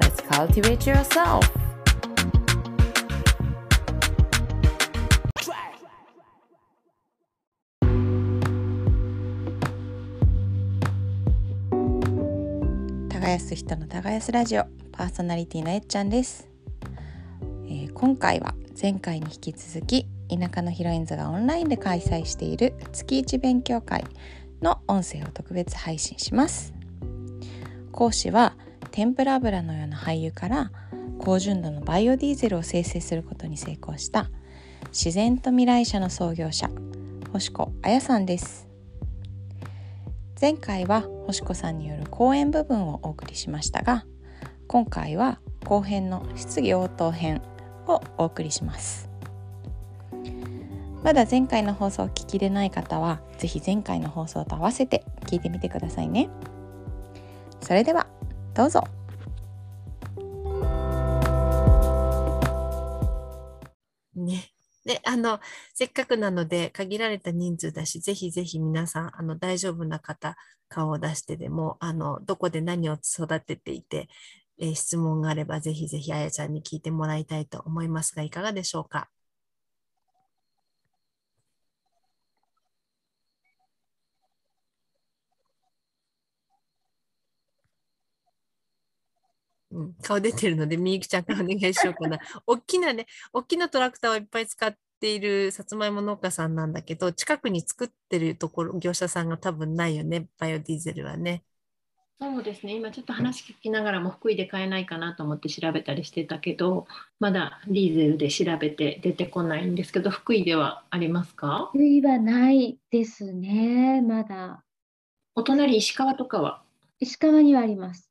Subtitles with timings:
[0.00, 1.40] let's cultivate yourself.
[13.10, 16.48] 耕す人の耕すラジオパーソナリティのえっちゃんです、
[17.66, 24.04] えー今回は前回に引き続き田舎のヒロインズがオンラインで開催している月一勉強会
[24.62, 26.72] の音声を特別配信します。
[27.90, 28.54] 講師は
[28.88, 30.72] 天ぷら油のような廃油から
[31.18, 34.30] 高純度のバイオディーゼルを生成することに成功した
[34.88, 36.70] 自然と未来社の創業者
[37.32, 38.68] 星子彩さんです。
[40.40, 44.04] 前回は星子さんによる講演部分をお送りしましたが
[44.68, 47.42] 今回は後編の質疑応答編
[47.88, 49.10] をお送りします。
[51.02, 56.28] まだ前回の放送を聞きでない方はぜひ前回の放送と合わせて聞いてみてくださいね。
[57.60, 58.06] それでは
[58.58, 58.82] どうぞ
[64.16, 64.50] ね。
[64.84, 65.38] で、あの、
[65.74, 70.36] せっかくなので、限られた人数だし、ぜひぜひ皆さん、あの、大丈夫な方、
[70.68, 74.08] 顔を出してでも、あの、どこで何を育てていて、
[74.60, 79.08] えー質問があれば、ぜひぜひあやちゃんに聞いてもらいたいと思いますが、いかがでしょうか？
[90.02, 92.18] 顔出てるので、みゆきちゃんからお願いしようかな。
[92.46, 101.44] 大きなね、大きなトラクターをいっぱい使っているさつまいも農家さんなんだけど、近くに作ってるところ、業者さんが多分ないよね、バイオディーゼルはね。
[102.20, 106.88] そうですね今ちょっと話聞きながらも福井で買えないかなと思って調べたりしてたけど
[107.20, 111.68] まだディーゼルで調べて出てこないんですけど福井ではありますか？
[111.72, 114.64] 福井はないですね、まだ。
[115.36, 116.64] お隣石川とかは？
[116.98, 118.10] 石川にはあります。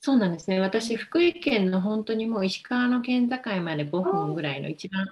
[0.00, 0.60] そうなんですね。
[0.60, 5.06] 私福井県の本当にもう石川の県境まで5分ぐらいの一番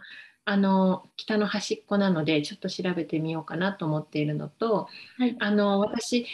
[0.45, 4.89] あの北の端っこなのでちょっと調べてみようかなと思っているのと
[5.19, 5.37] はい。
[5.41, 6.27] あの私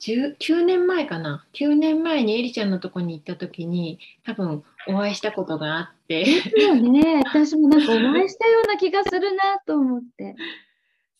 [0.00, 6.24] 10 9年前かな？9年前にエリちゃんのとこに行った時に多分お会いしたことがあって。
[6.24, 10.34] ですよね、 私もなんかお会いしたような気がするなと思って。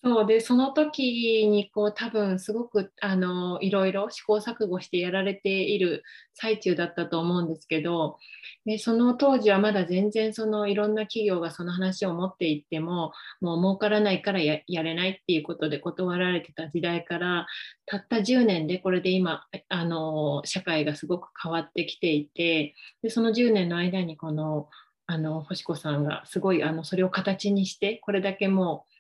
[0.03, 8.17] そうでその時にこう多分すごくあのいろいろ試行錯誤してやられている最中だったと思うんですけど
[8.65, 13.13] でその当時はまだ全然そのいろんな企業がその話を持っていっても
[13.43, 17.47] もう儲からないからやれないっていうことで断られてた時代から
[17.85, 24.69] たった10年でこれで今あの社会がすごく変わってきていてでその10年の間にこの
[25.07, 29.00] あの星子さんがすごいあのそれを形にしてこれだけもう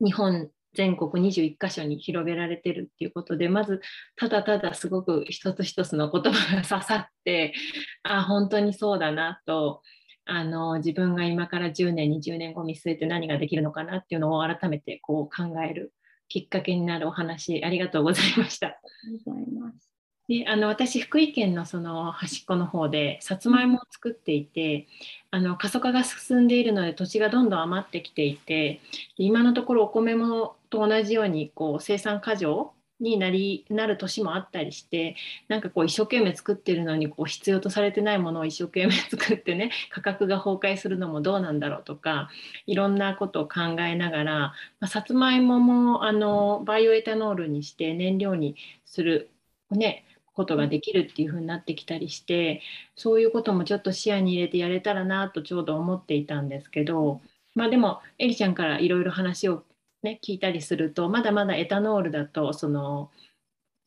[0.00, 3.80] 日本全国21カ所に広げられてるっていうことでまず
[4.16, 7.54] ただただすごく一つ一つの言葉が刺さって
[8.02, 9.82] あ本当にそうだなと
[10.24, 15.94] あの自分が今から10年20年後見据えて何ができるのかなっていうのを改めてこう考える
[16.28, 18.68] きっかけになるお話ありがとうございました。
[18.68, 18.76] あ
[19.10, 19.97] りがとうございます。
[20.28, 24.86] であの私福井県のその端っこの方でさつまいもを作っていて
[25.30, 28.80] あの過疎化が進んでいるので土地がどんどん余ってきていて
[29.16, 35.14] 今のところお米もと同じようにこう生産過剰になりなる年もあったりして
[35.46, 42.28] なんかこう一生懸命作ってるのにこう必要とされてないものを一生懸命 作ってね価格が崩壊するのもどうなんだろうとか
[42.66, 49.30] いろんなことを考えながら、まあ、さつまいももあのバイオエタノールにして燃料にする
[49.70, 50.04] ね
[50.38, 52.62] ことができるっていう風になってきたりして
[52.96, 57.20] そういうこともちょっと視野に入れてやれたらなとちょうど思っていたんですけど
[57.54, 59.64] まあでもエリちゃんからいろいろ話を、
[60.02, 63.10] ね、聞いたりするとまだまだエタノールだとその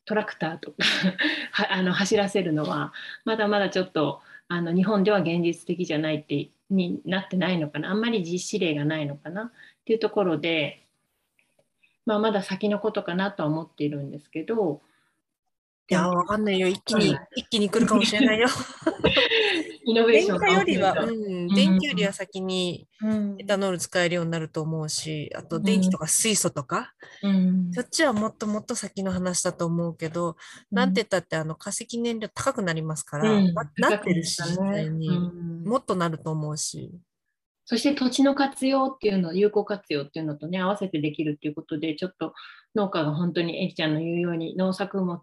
[0.04, 0.76] トラクターとか
[1.52, 2.92] はあの走らせるのは
[3.24, 7.90] まだまだちょっとあの日本では現実的じゃないってになってないのかな。
[7.90, 9.44] あんまり実施例がないのかな。
[9.44, 9.50] っ
[9.84, 10.86] ていうところで、
[12.06, 14.80] まあ、まだ先のことかなとは思っているんですけど
[15.90, 16.68] いや、わかんないよ。
[16.68, 18.46] 一気に、一気に来るかもしれないよ。
[19.84, 21.48] イノベーション電化よりは、うん、うん。
[21.48, 23.36] 電気よりは先にうん。
[23.38, 25.62] エタノール使えるようになると思うし、あとうん。
[25.62, 27.72] 電気とか水素とか、とうん。
[27.72, 30.36] そっちはもっともっと先の話だと思うけど、
[30.70, 33.52] なんて言ったってあの化石燃料高くなりますから、うん。
[33.52, 34.88] ななってるし、ね。
[34.88, 35.64] に、うん。
[35.64, 36.90] もっとなると思うし。
[37.64, 42.34] そして土地の活用っていうの、有効活用っていうのとね、合わせてできるっていうことで、ちょっと
[42.74, 45.18] 農家が本当にえきちゃんの言うように農作物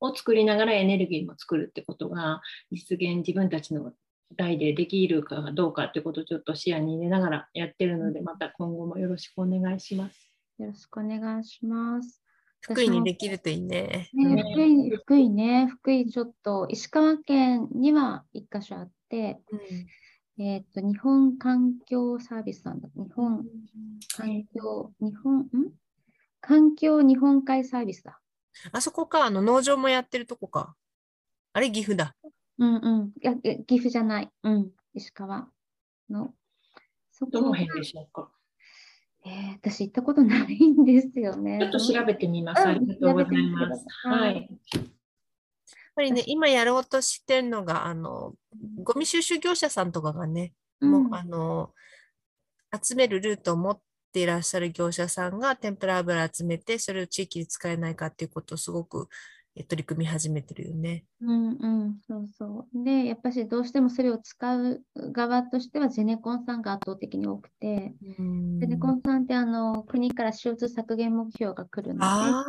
[0.00, 3.92] を作りながらエネルギーも作るってことが実現自分たちの
[4.36, 10.32] 代でできるかどうかってことをちょっと視野に入れながらやってるので、また今後もよろしくお願いします。
[10.58, 12.22] よろしくお願いします。
[12.60, 14.08] 福井にできるといいね。
[14.12, 19.40] ねね福井、福井ね、福井ちょっと石川県には一箇所あって、
[20.38, 22.88] えっと、日本環境サービスなんだ。
[22.94, 23.44] 日本
[24.16, 25.48] 環境、日本、ん？
[26.40, 28.19] 環境日本海サービスだ。
[28.72, 30.76] あそこか、あの農場もやってるとこか。
[31.52, 32.14] あれ、岐阜だ。
[32.58, 33.12] うんうん。
[33.20, 34.30] いや、え岐阜じゃない。
[34.42, 34.70] うん。
[34.94, 35.48] 石川
[36.08, 36.34] の。
[37.10, 38.30] そこがどの辺でしょうか。
[39.24, 41.58] えー私行ったことないんですよね。
[41.60, 42.62] ちょっと調べてみます。
[42.62, 43.84] うんありがとうございます。
[44.04, 44.48] はい。
[44.74, 44.84] やっ
[45.94, 48.34] ぱりね、今やろうとしてるのが、あの、
[48.82, 51.74] ゴミ収集業者さんとかがね、もううんあの、
[52.82, 53.80] 集めるルートを持っ
[54.10, 59.08] ていらっしゃる業者さんが天ぷら油集めて、それを地域で使えないかっていうことをすごく
[59.56, 61.04] え取り組み始めてるよね。
[61.20, 62.84] うんうん、そうそう。
[62.84, 67.94] で、やっぱしどうしてもそれを使う側としてはゼネコンさんが圧倒的に多くて、
[68.60, 72.44] ゼネコンさんってあの国から CO2 削減目標が来るので、あ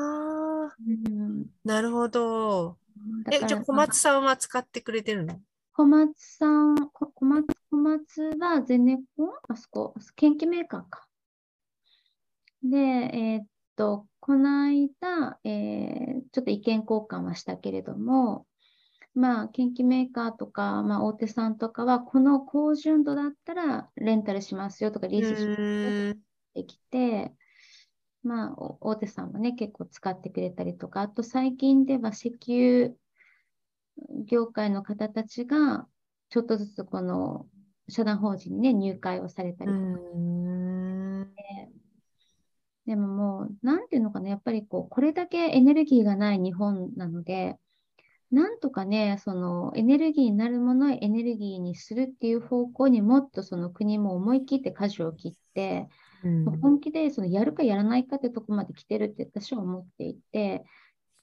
[0.69, 2.77] あ、うん、なるほど。
[3.31, 5.39] え、じゃあ小松さんは使ってくれてるの？
[5.73, 9.29] 小松さん、こ小松小松はゼネコン？
[9.49, 11.07] あそこ、研究メーカーか。
[12.63, 18.47] で、えーっと、この間、えーちょっと意見交換はしたけれども、
[19.13, 25.93] まあ、研究メーカーとか、まあ、大手さんとかは、この高純度だったらレンタルしますよとか、リースしますよ
[26.55, 27.33] できて、
[28.23, 32.95] まあ、お大手さんもね、結構使ってくれたりとか、あと最近では石油
[34.25, 35.87] 業界の方たちが、
[36.29, 37.47] ちょっとずつこの
[37.89, 40.01] 社団法人にね、入会をされたりとか
[42.85, 47.57] でももう、なんていうのかな、やっぱりこう、これだけエネルギーがない日本なので、
[48.31, 55.89] なんとかね、そのエネルギーになるものをエネルギーにするっていう方向にもっとその国も思い切って舵を切って、
[56.23, 56.45] うん。
[56.61, 60.63] 本気でそのやるかやらないかってとこまで来てるって私は思っていて、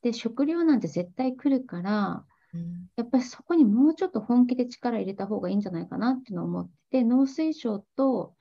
[0.03, 2.89] で、食料なんて絶対来るから、うん。
[2.97, 8.35] やっぱりそこにもうちょっと本気で力入れた方がいいんじゃないかなっていうのを思ってて、農水省と、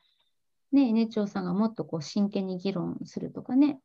[0.72, 3.80] ね、エネ庁さんがもっとこう真剣に議論するとかね、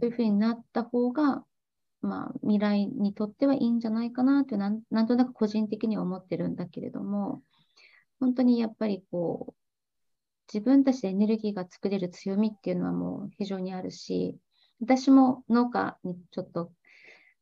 [0.00, 1.44] そういうふうになった方が、
[2.02, 7.42] まあ、未来にとってはいいんじゃないかなってなん、なんとなく個人的には思ってるんだけれども、
[8.18, 9.54] 本当にやっぱりこう、
[10.52, 14.36] 自分たちでエネルギーが作れる強みっていうのはもう非常にあるし、
[14.80, 16.72] 私も農家にちょっと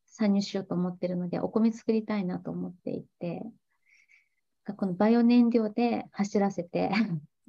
[0.05, 3.41] 参入しようと思ってるので、お米作りたいなと思っていて、
[4.77, 6.91] このバイオ燃料で走らせて、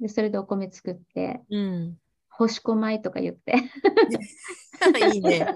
[0.01, 1.97] でそれでお米作って、うん。
[2.29, 3.53] 干し子米とか言って、
[5.13, 5.47] いいね。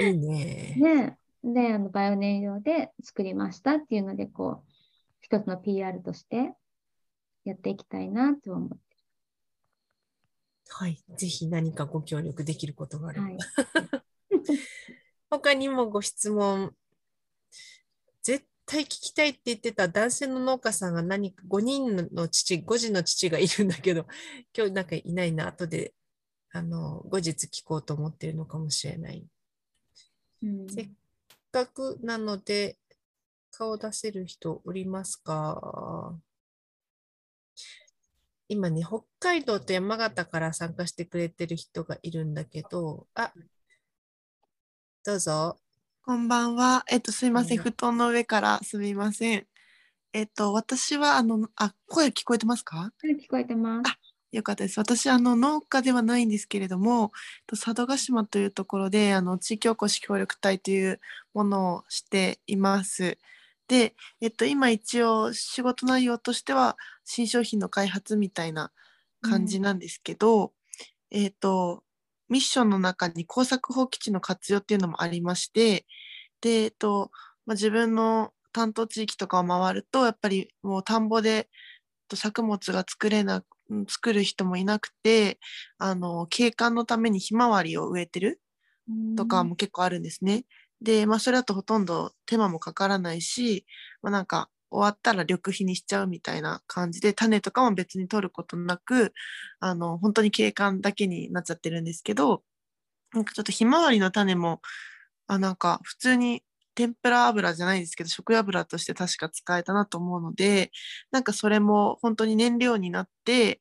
[0.00, 0.74] いいね。
[0.76, 4.72] ね、で、あのバイオ燃料で作りましたっていうので、こう、
[5.20, 6.54] 一つの PR として
[7.44, 8.76] やっていきたいなと思って。
[10.68, 11.02] はい。
[11.16, 13.24] ぜひ何かご協力できることがあれば。
[13.24, 13.38] はい。
[15.30, 16.74] 他にもご質問。
[18.66, 24.06] 絶対聞きたいって言ってた男性の農家さんが何か5人の父、5児の父がいるんだけど、
[24.56, 25.46] 今日なんかいないな。
[25.46, 25.94] 後で、
[26.50, 29.24] あの、後日聞こうと思ってるのかもしれない。
[30.42, 30.90] うんせっ
[31.52, 32.76] かくなので、
[33.52, 36.18] 顔出せる人おりますか？
[38.48, 43.32] 今ね、北海道と山形から参加してくれてる人がいるんだけど、あ、
[45.04, 45.65] どうぞ。
[46.06, 46.84] こんばんは。
[46.88, 47.58] えっと、すいません。
[47.58, 49.46] 布団の上からすみません。
[50.12, 52.76] えっと、私は、あの、あ、声聞こえてますか？
[52.76, 53.90] はい聞こえてます。
[54.30, 54.78] よかったです。
[54.78, 57.10] 私、あの、農家ではないんですけれども、
[57.48, 61.00] と佐渡島というところで、あの、地域おこし協力隊という
[61.34, 63.18] ものをしています。
[63.66, 68.70] で、えっと、今一応仕事内容としては、新商品の開発みたいな
[69.22, 70.52] 感じなんですけど、
[71.10, 71.82] えっと、
[72.28, 75.86] ミッションの中に耕作放棄地の活用っていうのもありまして、
[76.40, 77.10] で、えっと、
[77.46, 81.46] まあ、自分の担当地域とかを回ると、やっぱりもう田んぼでえっ
[82.08, 85.38] と作物が作れな、うん作る人もいなくて、
[85.78, 88.40] あの、景観のためにひまわりを植えてる
[89.16, 90.44] とかも結構あるんですね。
[90.80, 93.66] で、まあ、それだとほとんど手間もかからないし、
[94.02, 99.12] まあ、なんか終わったら緑肥にしちゃうみたいな感じで種とかも別に取ることなく
[99.60, 102.42] あの本当に景観だけになっちゃってるんですけど
[103.12, 104.60] なんかちょっとひまわりの種も
[105.28, 106.42] あなんか普通に
[106.74, 110.70] 天ぷら油じゃないですけど食油として確か使えたなと思うので
[111.10, 113.60] なんかそれも本当に燃料になって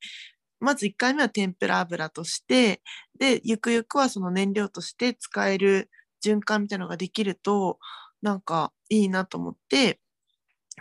[0.59, 2.81] まず1回目は天ぷら油として
[3.19, 5.89] でゆくゆくはその燃料として使える
[6.23, 7.79] 循環みたいなのができると
[8.21, 9.99] なんかいいなと思って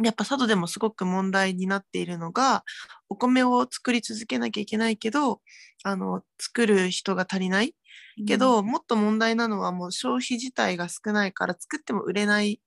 [0.02, 2.64] やっぱ佐渡でもすごく問題になっているのが
[3.08, 5.40] お米を作り続けなきゃいけないけど
[5.84, 7.74] あの作る人が足りない。
[8.26, 12.58] けど、うん、もっと問題なのはもう消費自体が少ないから作っても売れないっ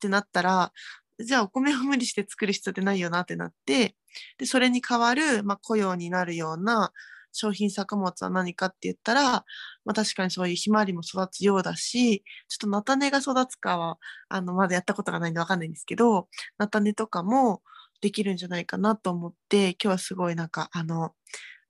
[0.00, 0.72] てなったら
[1.18, 3.96] じゃあお米を無理して作る必要ってないよなってなって
[4.38, 6.92] でそれに代わる、まあ、雇用になるような
[7.32, 9.44] 商品作物は何かって言ったら、ま
[9.88, 13.98] あ、確かにそういうひまわりも育つようだしちょっと菜種が育つかは
[14.28, 17.62] あのまだやったことがないんで分かんないんですけど菜種とかも
[18.00, 21.12] できるんじゃないかなと思って今日はすごいなんかあの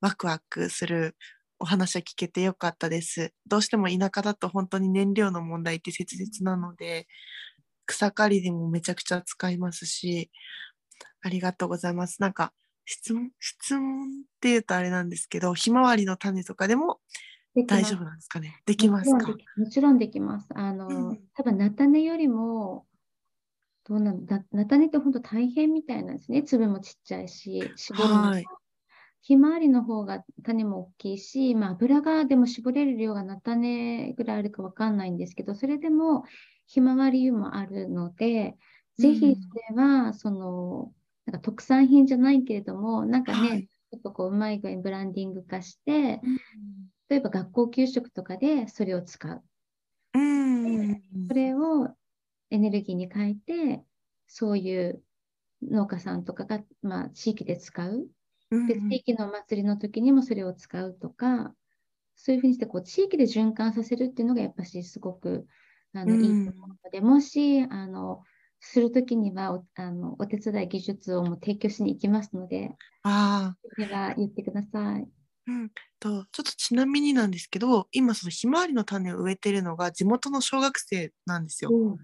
[0.01, 1.17] ワクワクする
[1.61, 3.33] お話は聞けてよかったです。
[3.47, 7.07] どうしても田舎だと本当に燃料の問題って切実なので
[7.87, 10.31] 草刈りでもめちゃくちゃ使いますし
[11.23, 12.21] ありがとうございます。
[12.21, 12.53] なんか
[12.85, 14.11] 質問質問っ
[14.41, 17.01] ていうとあれなんですけどひまわりの種とかでも
[17.67, 18.61] 大丈夫なんですかね？
[18.67, 19.29] できますか？
[19.57, 20.49] もちろんできます。
[20.55, 22.87] あの、うん、多分菜種よりも
[23.85, 26.43] どうなんだ菜種って本当大変みたいなんですね。
[26.43, 28.45] 粒もちっちゃいし、絞るのはい、
[29.21, 36.25] ひまわりの方が種も大きいし、まあ、油がでも絞れる量が菜種ぐらいあるかわかんないんですけど、それでも
[36.67, 38.57] ひまわり油もあるので、
[38.99, 40.93] ぜひそれは、その、
[41.27, 46.39] なんか特産品じゃないけれども、なんかね、はい、ちょっとこううまい具合にブランディング化して、うん、
[47.09, 49.43] 例えば学校給食とかでそれを使う。
[50.15, 51.89] うん、それを
[52.51, 53.85] エネルギーに変えて、
[54.27, 55.03] そういう
[55.63, 58.07] 農家さんとかが、まあ、地域で使う。
[58.51, 61.55] で、地域のお祭りの時にもそれを使うとか、
[62.17, 65.47] そういうふうにしてこう地域で循環させるっていうのがやっぱしすごく
[65.95, 68.23] あの、いいと思うので、もしあの
[68.63, 72.71] するときにはおあのお手伝い技術をも提供しに行きますので、
[73.03, 75.09] あでは言ってください。
[75.49, 81.71] うん、とちょっとちなみになんですけど今そのひまわりの種を植えてるのが地元の小学生なんですよ。
[81.73, 81.97] うん、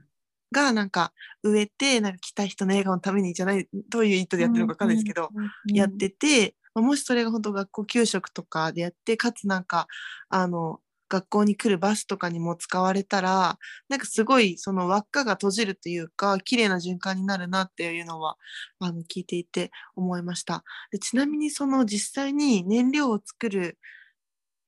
[0.50, 1.12] がなんか
[1.44, 5.30] 植えてなんか来た人の笑顔のためにじゃないどういう意図でやってるのか分かんないですけど、
[5.72, 9.86] やっててもしそれが本当学校給食とかでやってかつなんか
[10.28, 18.36] あの学校に来るバスとかにも使われたらなんかすごいその輪っかが閉じるというか綺麗な循環になるなっていうのは
[18.80, 20.64] あの聞いていて思いました。
[20.92, 23.78] でちなみにその実際に燃料を作る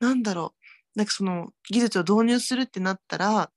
[0.00, 0.54] なんだろ
[0.94, 3.50] うなんかその技術を導入するってなったら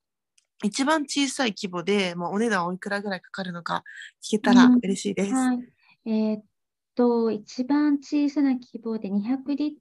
[0.64, 3.84] 一番小さい規模で、まあ、お値段おいくらぐらいかかるのか
[4.24, 5.30] 聞けたら嬉しいです。
[5.30, 5.60] うんはい、
[6.06, 6.44] えー、っ
[6.96, 9.74] と一番小さな規模で200リッ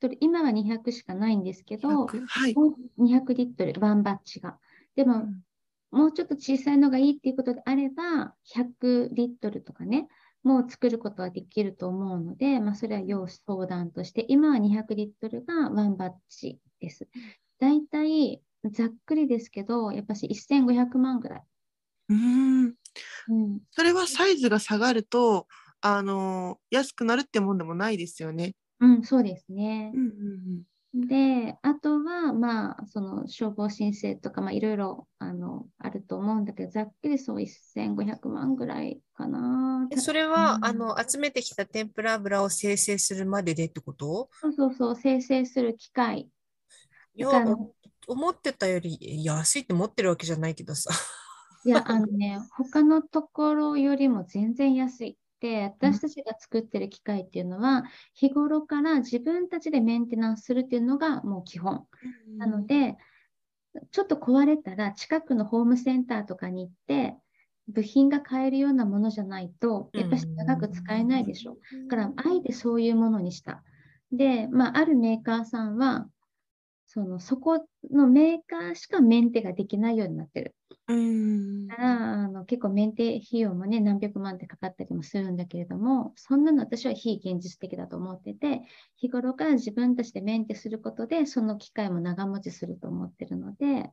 [0.00, 2.54] トル、今は200しかないんですけど、200, はい、
[2.98, 4.58] 200リットル、ワンバッチが。
[4.94, 5.42] でも、うん、
[5.90, 10.08] もうちょっと小さいのがいいっていうことであれば、100リットルとかね、
[10.42, 17.08] もう作ることはできると思うので、まあ、それは要相談として、今は200リットルがワンバッチです。
[17.58, 21.42] だいたいざっくりですけど、やっぱし1500万ぐらい。
[22.08, 22.74] うん
[23.28, 25.46] うん、それはサイズが下がると、
[25.80, 28.54] あの安くなるってもんでもないですよね。
[28.80, 29.92] うん、そうですね。
[29.94, 30.62] うんうん
[30.94, 39.88] うん、で、あとは、まあ、その消防申請とか、まあ、いろいろあのあると思うんだけど、ざっくりそう1500万ぐらいかな。
[39.96, 44.28] それは、うん、あの集めてきた天ぷら油を生成するまででってこと？
[44.40, 46.28] そうそうそう、生成する機械。
[47.14, 47.30] いや、
[48.06, 50.90] 思ってたより安いって持ってるわけじゃないけどさ。
[51.64, 55.18] いや、あのね、他のところよりも全然安い。
[55.46, 57.84] で私たちが作ってる機械っていうのは、
[58.14, 61.86] 日頃から自分たちでメンテナンスするっていうのがもう基本。
[62.36, 62.96] なので、
[63.92, 67.16] ちょっと壊れたら近くのホームセンターとかに行って、
[67.68, 71.58] 部品が買えるようなものじゃないと、やっぱり長く使えないでしょ。
[71.88, 73.62] だから、あえてそういうものにした。
[74.10, 76.08] で、まあ、あるメーカーさんは、
[76.86, 80.54] そのそこのメーカーしかメンテができないようになってる。
[80.88, 88.62] うんだからあの結構メンテ費用もね何百万ってかかったりもするんだけれどもそんなの私は非現実的だと思ってて
[88.96, 93.90] 日頃から自分たちでメンテすることでその機会も長持ちすると思ってるので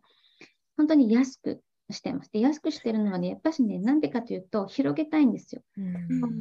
[0.77, 2.31] 本当に安くしてます。
[2.31, 5.62] で安くしてるのはねやっぱしねなんでかというと広げたいんですよ。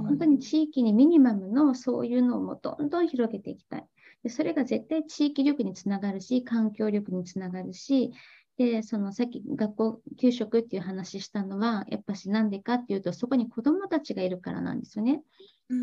[0.09, 3.87] 本当に地域にミニマムのそういうのをもどんどん広げていきたい。
[4.23, 8.13] でそれが絶対地域力につながるし、環境力につながるし、
[8.57, 15.23] で、そのさっき学校給食っていう話したのは、やっぱしなんでかっていうと、そこに子どもたちがいるからなんですよね。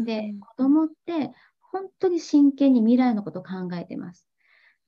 [0.05, 4.29] で、子どもって本当に真剣に未来のことを考えてます。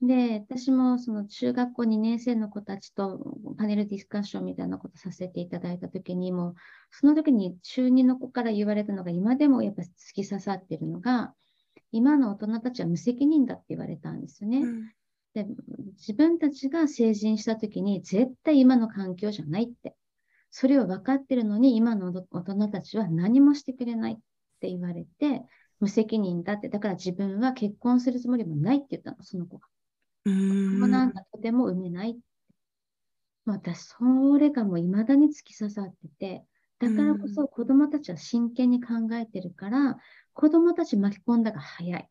[0.02, 6.56] で、私もその中学校2年生の子たちとパネルディスカッションみたいなことさせていただいたときにも、
[6.90, 11.36] その時に中2の子から言われたのが、今でもやっぱ突き刺さってるのが、
[11.92, 14.60] 今の大人たちは無責任だって言われたんですよね。
[14.60, 14.92] うん
[15.34, 15.46] で
[15.96, 19.96] 自分たちが成人したときに絶対今の環境じゃないって。
[20.50, 24.16] それを分かってるのに今の大人たちは何もしてくれないっ
[24.60, 25.44] て言われて、
[25.80, 26.68] 無責任だって。
[26.68, 29.68] だから自分は結婚するつもりもないって言ったの、その子が。
[30.26, 32.20] う子供なんんかとても産めない。
[33.46, 36.46] まあ私、それがもう未だに突き刺さってて、
[36.80, 39.98] だからこそ子供たちは真剣に考えてるから、
[40.34, 42.10] 子供たち巻き込んだが早い。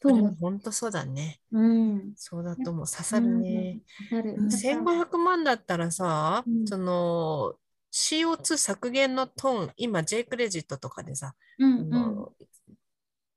[0.00, 0.18] とそう。
[0.18, 1.40] も本当そうだね。
[1.52, 2.12] うん。
[2.16, 2.86] そうだと思う。
[2.86, 3.80] 刺さるね。
[3.98, 4.34] 刺さる。
[4.34, 7.54] うんだから1500万だったらさ、うんその
[7.94, 12.32] CO2 削減のトン、今 J クレジットとかでさ、うんあの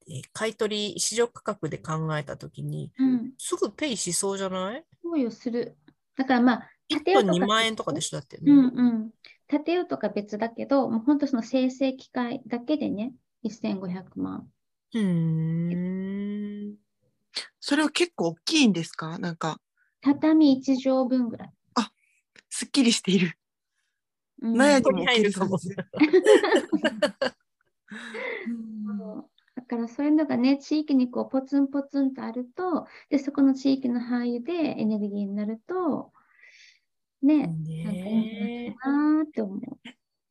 [0.08, 3.14] え買い取り市場価格で考えたときに、うん。
[3.14, 3.32] うん。
[3.38, 4.84] すぐペイしそうじゃない？
[5.04, 5.78] そうよ、する。
[6.16, 8.38] だからまあ、?1 トン2万円とかでしょだって。
[8.38, 9.12] うんうん。
[9.48, 13.14] 建てようとか別だけど、もう本当その生成機械だけでね、
[13.50, 14.48] 1500万。
[14.94, 16.76] うーん。
[17.60, 19.18] それは結構大きいんですか？
[19.20, 19.60] なんか、
[20.02, 21.52] 畳1畳分ぐらい。
[22.50, 23.34] すっきりしている。
[24.42, 25.78] うん納屋にここに入るかも そうそ
[29.20, 36.12] うだからそういうのがね、地域にこうポツンポツンとあると、で、そこの地域の範囲でエネルギーになると、
[37.22, 39.60] ね、なんかいいなって思う。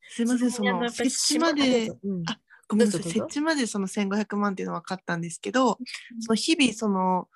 [0.09, 5.79] すいません、そのあやっぱり設置まで、うんあごめんなさい、設置までその1500万っていうのは分かったんですけど、
[6.19, 7.27] その日々その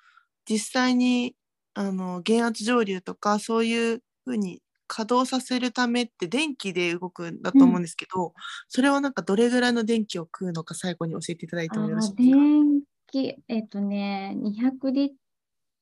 [0.48, 1.34] 実際に
[1.74, 8.34] あの減圧蒸留とかそういうふうに稼働させるためって電気で動くんだと思うんですけど、
[8.68, 12.36] それはなんかどれぐらいの電気を食うのか最後に教えていただいてもよろしいあですか？
[12.36, 15.12] 電気、えっとね、200リッ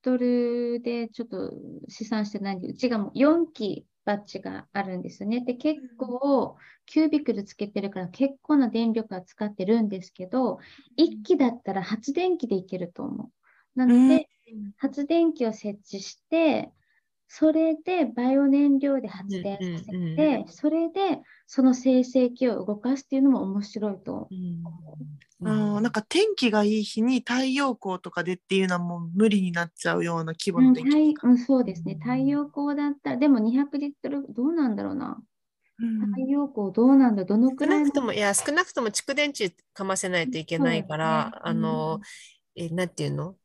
[0.03, 1.53] トルでちょっと
[1.89, 5.45] 試算してないんで、うちがもう4機バッジがあるんですよね。
[5.45, 10.61] で、結構、キュービクルつけてるから結構な電力は使ってるんですけど、
[10.97, 13.79] 1機だったら発電機でいけると思う。
[13.79, 14.27] なのうんで、
[14.79, 16.73] 発電機を設置して、
[17.29, 20.39] それでバイオ燃料で発電させうんうん。
[20.45, 24.33] て、それでその生成器を動かすっていうのも面白いと思
[25.45, 25.49] う。
[25.49, 25.77] うん。
[25.77, 31.95] あーなんか天気がいい日に太陽光とかでっていうのはもう無理になっちゃうような規模うん、の電気うん、そうですね。
[31.95, 35.23] 太陽光だったら、でも200リットル、どうなんだろうな。
[35.79, 36.19] うん。
[36.19, 41.47] 太陽光どうなんだ、どのくらいの少なくとも、いや、少なくとも蓄電池かませないといけないから、ね。
[41.47, 42.01] あの、
[42.57, 43.39] え、なんていうの？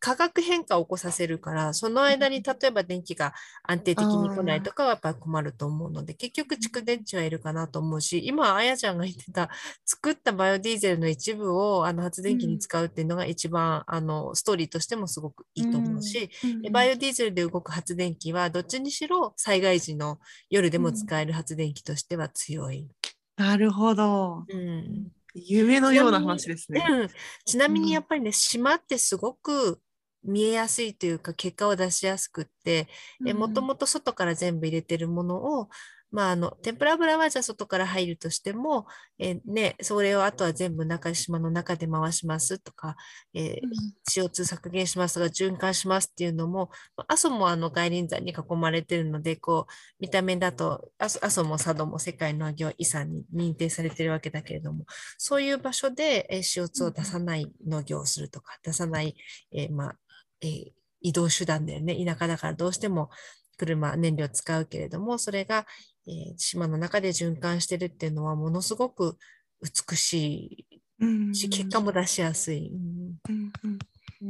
[0.00, 9.50] 化学変化を起こさせるから、その間に例えば電気が安定的に来ないとかはやっぱり困ると思うので、結局蓄電池はいるかなと思うし、今、あやちゃんが言ってた、
[9.84, 16.30] 作ったバイオディーゼルの一部をあの発電機に使うっていうのが一番、あの、ストーリーとしてもすごくいいと思うし、
[16.62, 20.18] でバイオディーゼルで動く発電機はどっちにしろ災害時の
[20.50, 22.88] 夜でも使える発電機としては強い。
[23.36, 24.46] なるほど。
[24.48, 25.10] うん。
[25.34, 26.82] 夢のような話ですね。
[26.88, 27.08] うん、
[27.44, 27.84] ちなみうん。
[27.84, 29.80] にやっぱりね、島ってすごく
[30.26, 32.88] 見えやすいというか結果を出しやすくって、
[33.26, 35.68] えもともと外から全部入れてるものを、
[36.12, 38.86] まあ、あの天ぷら油はじゃあ外から入るとしても、
[39.18, 42.96] えね、それをあとは全部中島の中で回しますとか、
[43.34, 43.66] えー
[44.08, 46.70] CO2 削減しますとか循環しますっていうのも、
[47.08, 54.86] 阿蘇もあの外輪山に囲まれてるので、こう見た目だと阿蘇も佐渡も世界農業遺産に認定されてるわけだけれども、
[55.18, 59.16] そういう場所でえー CO2 を出さない農業をするとか、出さない、
[59.52, 59.96] えーまあ
[60.40, 60.72] えー
[61.02, 62.04] 移動手段だよね。
[62.04, 63.10] 田舎だからどうしても
[63.58, 65.66] 車、燃料使うけれども、それが、
[66.06, 69.16] えー島の中で循環してるっていうのはものすごく
[69.62, 70.66] 美し
[70.98, 72.72] うんいし、結果も出しやすい。
[72.72, 73.18] うん。
[73.28, 73.78] うんうん。
[74.22, 74.24] う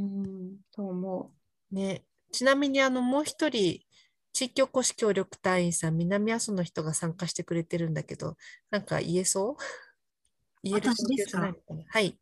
[0.49, 1.33] ん、と思
[1.71, 3.81] ね、ちなみにあのもう一人、
[4.33, 8.37] 地域おこし協力隊員さん、南阿蘇の人が参加してくれてるんだけど、
[8.71, 9.57] なんか言えそう？
[10.63, 11.55] 言える私ですか？
[11.89, 12.19] はい。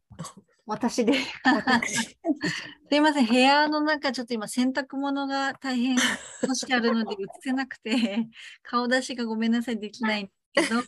[0.66, 1.12] 私で。
[1.44, 2.16] 私
[2.88, 8.28] すいません、部屋の中、ちょっと今、洗濯物が大変干してあるので映せなくて、
[8.62, 10.82] 顔出しがごめんなさい、できないんですけど、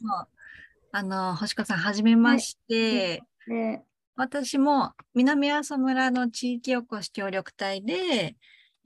[0.92, 3.50] あの、星子さん、はじめまして、う。
[3.50, 3.82] で、
[4.16, 8.36] 私も南阿蘇村の地域おこし協力隊で、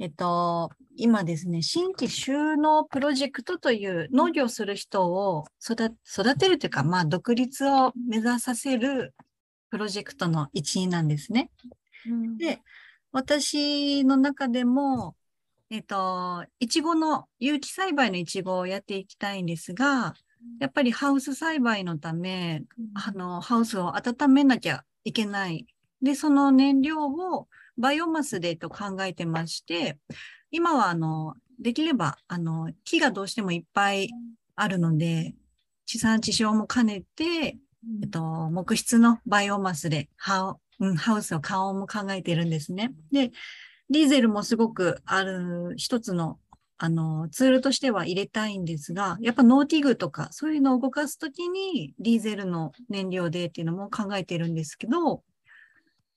[0.00, 9.14] えっと、今ですね、新規収納プロジェクトという農業する人を育育てるというか、まあ、独立を目指させる
[9.70, 11.50] プロジェクトの一員なんですね。
[12.06, 12.61] うんで
[13.12, 15.16] 私の中でも、
[15.68, 20.14] えっと、いちごの、有機栽培のいちごをやっていきたいんですが、
[20.61, 22.62] やっぱりハウス栽培のため、
[22.94, 25.66] あの、ハウスを温めなきゃいけない。
[26.00, 29.98] で、その燃料をバイオマスでと考えてまして、
[30.50, 34.11] 今は、あの、できれば、あの、木がどうしてもいっぱい
[34.54, 35.35] あるので、
[35.85, 37.59] 地産地消も兼ねて、
[38.03, 42.93] えっと、木質のバイオマスでハウ,、うん、ハウスを買おうも考えてるんですね。
[43.11, 43.31] で、
[43.88, 46.38] ディーゼルもすごくある一つの
[46.83, 55.23] あのツールとしては入れたいんですが、やっぱノーティグとかそういうのを動かすときにディーゼルの燃料でっていうのも考えてるんですけど、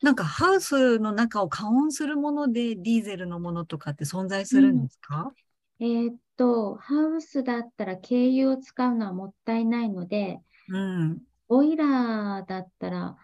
[0.02, 5.34] なんかハウスの中を加温するものでディーゼルのものとかって存在するんですか、
[5.80, 11.20] えーっと、ハウスだったら軽油を使うのはもったいないので、うん、
[11.54, 13.16] ボイラーだったら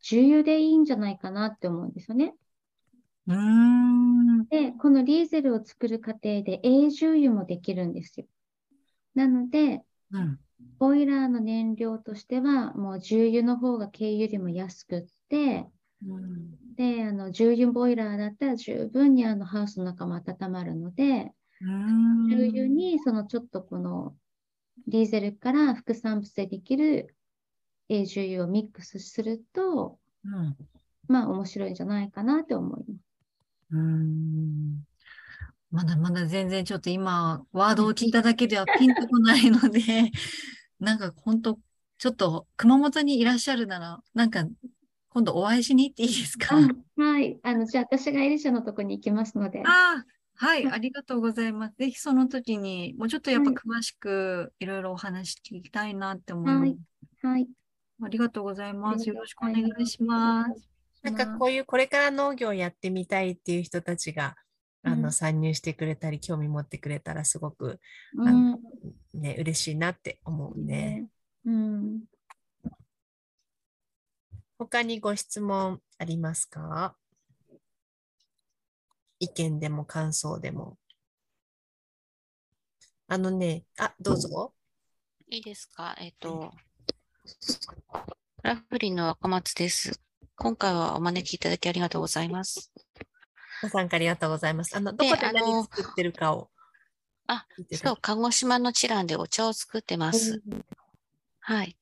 [0.00, 2.34] 重油でいいんじゃないかなって思うんですよね。
[3.26, 8.26] うーん、で、このリーゼルを作る過程で A 重油もできるんですよ。
[9.14, 10.38] なので、うん、
[10.78, 15.66] ボイラーの燃料としては、もう重油の方が軽油よりも安くって、
[16.06, 24.14] うん、で、あの重油ボイラーだったら十分にあのハウスの中も温まるので、うん重油にそのちょっとこの
[24.86, 27.14] ディーゼルから副産物でできる
[27.88, 30.56] A 重油をミックスすると、うん
[31.08, 32.90] まあ面白いんじゃないかなって思います。
[33.72, 34.84] うーん
[35.70, 39.80] まだまだ全然ちょっと今、ワードを聞いただけではピンとこないので、
[40.80, 41.58] なんか本当、
[41.98, 44.46] ちょっと熊本にいらっしゃるなら、なんか
[45.10, 46.56] 今度お会いしに行っていいですか？
[46.56, 47.38] あはい。
[47.42, 49.62] あの、じゃあ私がエリシャのとこに行きますので。
[49.66, 50.04] ああ、
[50.36, 51.76] はい、はいありがとうございます。
[51.76, 56.76] ぜひその時に、もうちょっとやっぱはい詳しくいろいろお話聞きたいなって思いま
[57.20, 57.26] す。
[57.26, 57.48] はい。
[58.02, 59.08] ありがとうございます。
[59.08, 60.68] よろしくお願いします。
[61.02, 64.36] なんかこういうこれから農業をやってみたいっていう人たちが、
[64.84, 67.80] あうんの参入してくれたり興味持ってくれたらすごく
[68.16, 68.58] うん。
[69.14, 71.08] ね嬉しいなって思うね。
[71.44, 72.00] うん。
[74.58, 76.96] 他にご質問ありますか？
[79.20, 80.78] 意見でも感想でも。
[83.08, 84.52] あのね、あ、どうぞ。
[85.28, 85.96] いいですか？
[85.98, 86.52] えっと、
[88.42, 90.00] ラフリーの若松です。
[90.36, 92.72] 今回はお招きいただきありがとうございます。
[93.62, 94.76] ご参加ありがとうございます。
[94.76, 96.50] あの、どこであの何作ってるかを
[97.28, 100.42] あそう、鹿児島のチランでお茶を作ってます。
[101.40, 101.76] はい。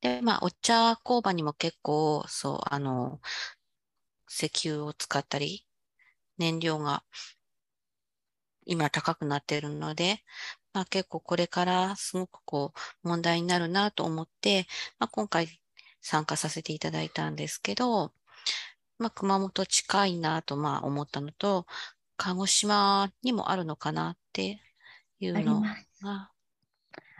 [0.00, 3.20] で、まあ、お茶工場にも結構、そう、あの、
[4.30, 5.66] 石油を使ったり、
[6.38, 7.02] 燃料が
[8.66, 10.22] 今高くなっているので、
[10.72, 12.72] まあ結構これからすごくこ
[13.04, 14.66] う問題になるなと思って、
[14.98, 15.48] まあ今回
[16.00, 18.12] 参加させていただいたんですけど、
[18.98, 21.66] まあ熊本近いなとまあ思ったのと、
[22.16, 24.60] 鹿児島にもあるのかなって
[25.20, 25.68] いあうの。
[26.02, 26.32] が、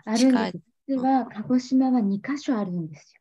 [0.04, 0.64] あるん近いです。
[0.88, 3.20] 実は鹿児島は2カ所あるんですよ。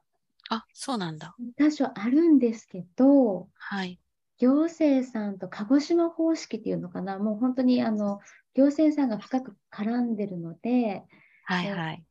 [0.50, 1.38] あ、そうなんだ。
[1.40, 4.00] 2カ所あるんですけど、はい。
[4.40, 8.20] 行政さんと鹿児島方式っていうのかな、もう本当にあの
[8.58, 11.04] 行政さんが深く絡んでるので、
[11.46, 12.04] はいはい。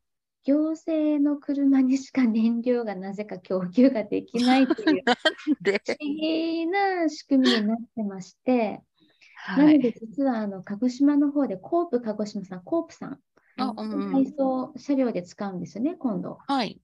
[0.45, 5.03] 行政の車にしか燃料がなぜか供給ができないという
[5.61, 8.81] で、不思議な仕組みになってまして、
[9.57, 9.77] なはい。
[9.79, 13.19] ので実はあの鹿児島の方でコープ鹿児島さん、コープさん、
[13.57, 16.39] 配送車両で使うんですよね、今度。
[16.47, 16.81] はい。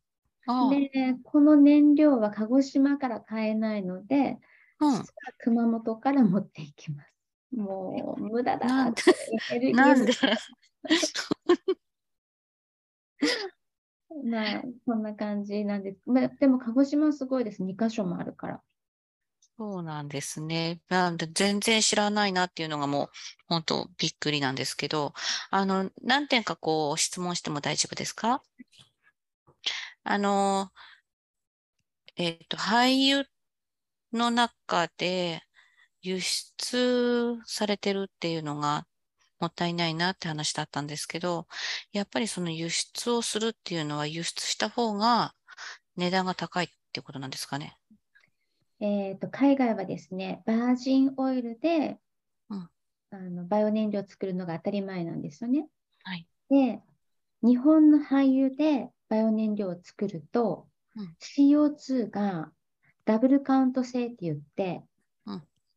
[0.49, 4.39] あで、この燃料は鹿児島から買えないので、
[4.81, 5.03] うん。
[5.39, 7.12] 熊本から持っていきます。
[7.57, 9.01] もう無駄だなんで？
[9.03, 9.11] って
[9.55, 10.13] エネルギーなんで？
[14.25, 15.99] まあ、そんな感じなんです。
[16.07, 17.63] まあ、でも鹿児島はすごいです。
[17.63, 18.63] 2カ所もあるから。
[19.59, 20.81] そうなんですね。
[20.89, 23.11] なんで全然知らないなっていうのがもう
[23.49, 25.13] 本当びっくりなんですけど、
[25.51, 28.43] あの、何点かこう質問しても大丈夫ですか？
[30.05, 30.71] あの、
[32.17, 33.29] えっと、廃油
[34.13, 35.43] の中で
[36.03, 38.87] 輸出されてるっていうのが
[39.41, 41.47] もったいないなって話だったんですけど、
[41.93, 45.33] やっぱりその輸出をするっていうのは輸出した方が
[45.97, 47.77] 値段が高いってことなんですかね？
[48.81, 51.99] えーと、海外はですね、バージンオイルで、
[52.51, 52.69] うん
[53.11, 55.69] あのバイオ燃料を作るのが当たり前なんですよね。
[56.03, 56.27] はい。
[56.49, 56.81] で、
[57.43, 62.51] 日本の廃油でバイオ燃料を作ると、うん CO2 が
[63.05, 64.85] ダブルカウント制って言って、うん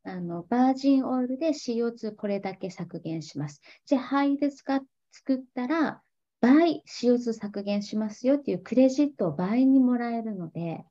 [0.05, 3.61] あのバージンオイルで CO2 これだけ削減します。
[3.85, 6.01] じゃあ廃油で使っ作ったら
[6.41, 10.85] 倍 CO2 削減しますよっていうクレジットを倍にもらえるので、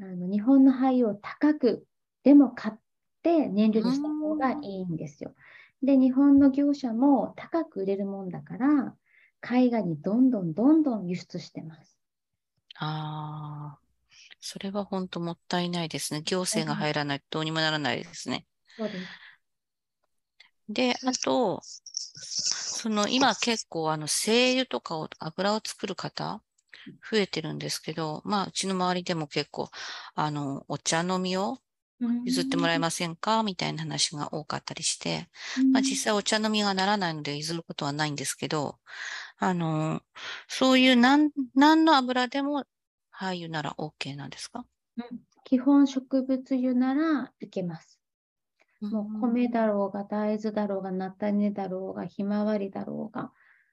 [0.00, 1.86] あの日本の廃油を高く
[2.22, 2.74] でも買っ
[3.20, 5.34] って燃料にした方がいいんですよ。
[5.82, 8.96] で、日本の業者も高く売れるもんだから、
[9.40, 11.98] 海外にどんどんどんどん輸出してます。
[12.76, 13.79] ああ、
[14.40, 16.22] それは本当もったいないですね。
[16.22, 18.46] 行政が入らないとどうにもならないですね。
[18.76, 19.04] そうです。
[20.68, 26.42] で、あと、その今結構あの精油とかを油を作る方
[27.10, 29.68] 増えてるんですけど、まあうちの周りでも結構
[30.14, 31.58] あのお茶飲みを
[32.24, 33.42] 譲ってもらえませんか？
[33.42, 35.28] みたいな話が多かったりして、
[35.72, 38.78] まあ実際お茶飲みがならないので譲ることはないんですけど、
[39.38, 40.00] あの、
[40.48, 42.64] そういう何、何の油でも
[43.20, 44.66] 俳優なら OK なんですか？
[44.96, 48.00] うん基本植物油ならいけます。
[48.80, 53.32] もう米だろうが大豆だろうが菜種だろうがひまわりだろうが、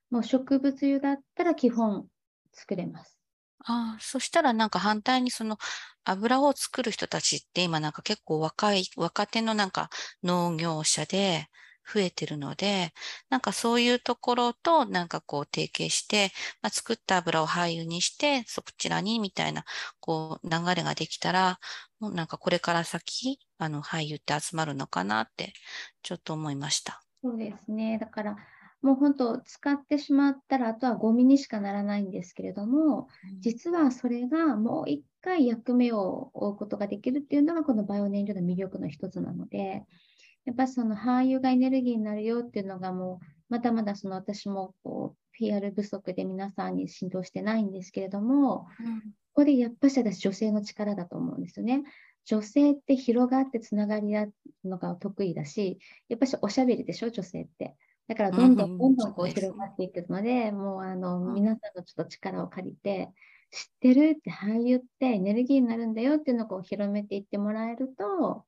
[0.10, 2.08] もう植物油だったら基本
[2.54, 3.20] 作れます。
[3.66, 5.58] ああ、そしたらなんか反対にその
[6.04, 9.90] 油を作る人たちって今なんか結構若い、若手のなんか
[10.24, 11.48] 農業者で
[11.92, 12.94] 増えてるので、
[13.30, 19.64] なんかそういうところとなんかこう提携して、まあ、作った油を俳優にしてそちらにみたいな
[20.00, 21.60] こう流れができたら、
[22.00, 25.54] もうなんかこれから先、あの俳優って集まるのかなって
[26.04, 27.02] ちょっと思いました。
[27.24, 27.98] そうですね。
[28.00, 28.38] だから、
[28.82, 33.08] もう本当使ってしまったら、あとはゴミにしかならないんですけれども、
[33.40, 39.84] 実はそれがもう一回役目を負うことができるっていうのが、このバイオ燃料の魅力の一つなので、
[40.48, 48.60] やっぱりその俳優がエネルギーになるよっていうのがもう、まだまだその私もこう PR 不足で皆さんに浸透してないんですけれども、
[49.34, 51.84] ここでやっぱし私女性の力だと思うんですよね。
[52.24, 54.34] 女性って広がってつながり合う
[54.64, 57.76] のが得意だし、やっぱしおしゃべりでしょ、女性って。
[58.08, 63.12] だからどんどうんんどんどんこう広がっていくので、もうあのうん皆さんのちょっと力を借りて、
[63.52, 68.46] 知ってるって俳優ってエネルギーになるんだよっていうのをこう広めていってもらえると、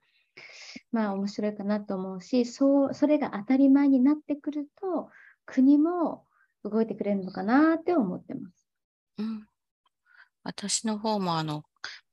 [0.91, 5.09] まあ面白いかなと思うし、そう、それが当たり前になってくると、
[5.45, 6.25] 国も
[6.63, 8.67] 動いてくれるのかなって思ってます。
[9.17, 9.47] うん。
[10.43, 11.63] 私の方もあの、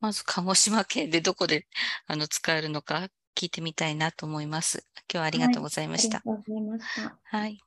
[0.01, 1.67] まず鹿児島県でどこで
[2.07, 4.87] あの使えるのか聞いてみたいなと思います。
[4.95, 6.19] 今日はありがとうございました。
[6.19, 7.19] ありがとうございました。
[7.25, 7.61] はい。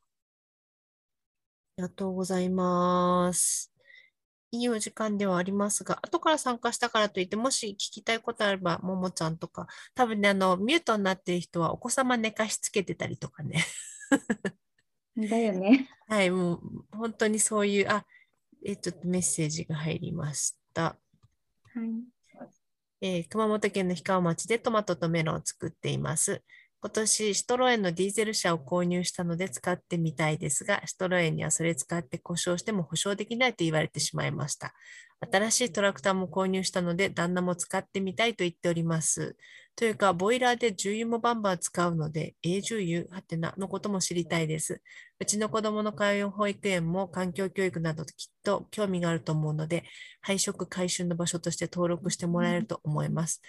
[1.78, 3.79] ありがとうございます。
[4.52, 13.64] いいお時間ではありますが、後から参加したからといって、もし聞きたいことあれば、ももちゃんとか、多分ね、あの、ミュートになっている人はお子様寝かしつけてたりとかね。
[15.16, 15.90] だよね。
[16.08, 18.06] はい、もう本当にそういう、あ、
[18.66, 20.84] え、っとメッセージが入りました。
[20.84, 22.20] はい。
[23.02, 26.44] えー熊本県の氷川町でトマトとメロンを作っています。
[26.82, 34.74] 今年、シトロエンのディーゼル車を購入したので使ってみたいですが、シトロエンにはそれ使って故障しても保証できないと言われてしまいました。
[35.30, 39.36] 新しいトラクターも購入したので、旦那も使ってみたいと言っております。
[39.76, 44.82] というか、ボイラーで重油もバンバン使うので、永重油はてなのことも知りたいです。
[45.20, 48.14] うちの子供の通う保育園も環境教育などきっ
[48.44, 49.84] と興味があると思うので、
[50.22, 53.42] 配食回収の場所として登録してもらえると思います。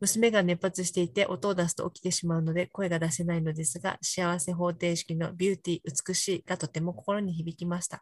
[0.00, 8.00] 娘が熱発していて音を出すと起きてしまうので声が出せないのですが、幸せ方程式のビューティー、美しいがとても心に響きました。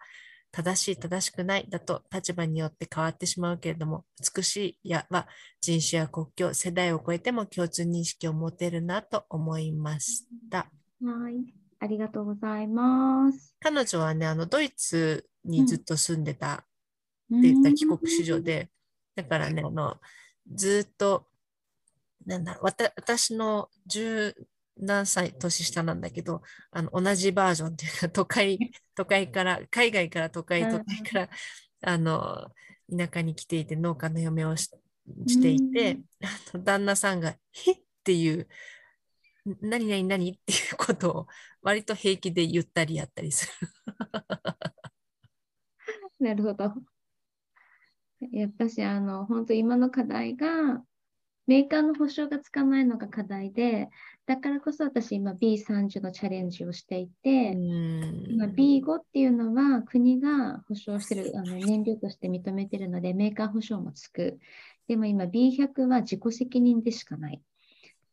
[0.50, 4.04] 正しい、正しくないだと立場によって変わってしまうけれども、
[4.37, 5.26] 美しいやは
[5.61, 10.70] 人種や国境、世代を超えても共通認識を持てるなと思いました。
[11.04, 11.35] はい。
[11.80, 13.57] ありがとうございます。
[13.61, 16.64] 彼女はね、あのドイツにずっと住んでたっ
[17.38, 18.68] って言った帰国子女で、
[19.14, 19.96] だからね、あの、
[20.52, 21.26] ずっと、
[22.26, 24.34] なんだろう、わた私の十
[24.76, 28.58] 何歳年下なんだけど、あの、同じバージョンっていうか、都会、
[28.94, 31.30] 都会から、海外から都会、うん都会から、
[31.82, 32.52] あの、
[32.90, 34.70] 田舎に来ていて、農家の嫁をし
[35.26, 38.46] していて、あの旦那さんが、へっっていう、ん
[39.62, 41.26] 何々何っていうことを
[41.62, 43.68] 割と平気で言ったりやったりする。
[46.20, 46.74] なるほど。
[48.30, 50.84] やっぱし、あの、本当今の課題が、
[51.46, 53.88] メーカーの保証がつかないのが課題で、
[54.26, 64.38] だからこそ私今 B30 のチャレンジをしていて、今 B5 っていうのは国が保証してるあの燃料として認めてるのでメーカー保証もつく。
[64.88, 67.42] でも今 B100 は自己責任でしかない。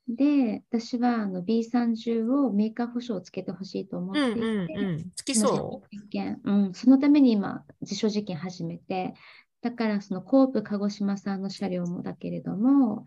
[0.07, 5.11] で、私はあの B30 をメーカー保証をつけてほしいと思っていて、うんうんうん。
[5.15, 9.13] つき今そ実験、うん、そのために今、実証実験始めて、
[9.61, 13.05] だからそのコープ鹿児島さんの車両もだけれども、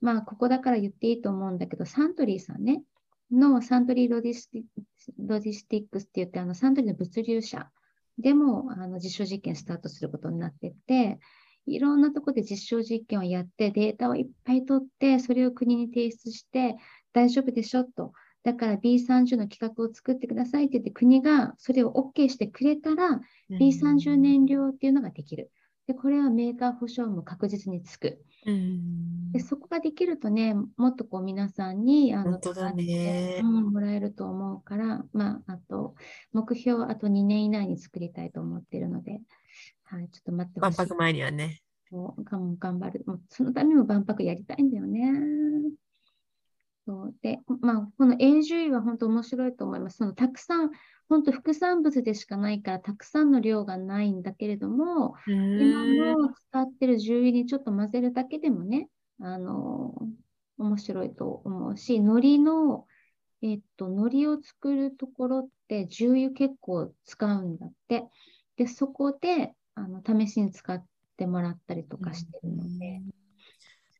[0.00, 2.82] まあ、ここだから言っていいと思うんだけど、サントリーさんね、
[3.30, 4.62] のサントリーロジスティ
[5.18, 7.70] ロジスティックスって言って、あのサントリーの物流車
[8.18, 11.18] でもあの実証実験スタートすることになってて、
[11.66, 16.76] いろんなところで実証実験をやって、データをいっぱい取って、それを国に提出して、
[17.12, 18.12] 大丈夫でしょと。
[18.42, 25.50] だから B30 の企画を作ってくださいって言って、国がそれを OK してくれたら、B30 燃料っていうのができる。
[25.86, 28.22] で、これはメーカー保証も確実につく。
[28.46, 35.94] うんで、そこができるとね、もっとこう皆さんに、あの、使ってねうん、もらえると思うから、まあ、あと、
[36.32, 39.20] 目標、あと2年以内に作りたいと思っているので、
[39.84, 40.78] はい、ちょっと待ってほしい。
[40.78, 41.60] 万博前にはね。
[41.90, 43.04] そう頑張る。
[43.06, 45.12] もうそのためにも万博やりたいんだよね。
[46.86, 49.98] そうで、まあ、この永住位は本当面白いと思います。
[49.98, 50.70] そのたくさん、
[51.08, 55.84] 本当副産物でしかないから、たくさんの量がないんだけれども、今
[56.16, 58.88] の使ってる重油にちょっと混ぜるだけでもね、
[59.20, 59.94] あの、
[60.58, 62.86] 面白いと思うし、海苔の、
[63.42, 68.04] えっと、海苔を作るところって重油結構使うんだって。
[68.56, 70.84] で、そこで、あの、試しに使っ
[71.16, 73.00] てもらったりとかしてるので。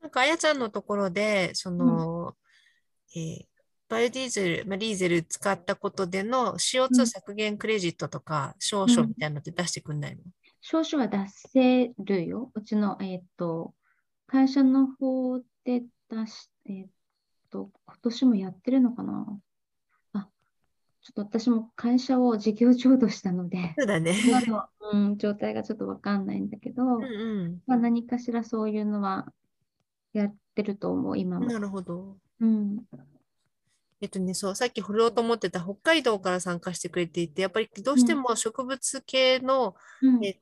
[0.00, 2.36] なんか、あやちゃんのところで、その、
[3.14, 3.44] えー
[3.88, 10.22] バイオディーゼル、まあ、リーゼル使ったことでのう CO2 ん削減クレジットとか、証書みたいなのって出してくんないの？
[10.60, 12.52] 少々は出せるよ。
[12.54, 13.74] うちの、えっと、
[14.28, 16.86] 会社の方で出し、えっ
[17.50, 19.26] と、今年もやってるのかな？
[20.12, 20.28] あ、
[21.02, 24.12] ちょっと私も会社を事業譲渡したので、そうだね。
[24.24, 29.26] 今の、うん、状態がちょっとわかんないんだけど、うんうまあ、何かしらそういうのは
[30.12, 31.40] やってると思う、今ん。
[31.40, 31.48] も。
[31.48, 32.16] なるほど。
[32.40, 32.84] うん。
[34.00, 40.24] えっとね、そう、さっき振ろうと思ってた北海道から参加してくれていて、やっぱりどうしても植物系の、うん。
[40.24, 40.38] え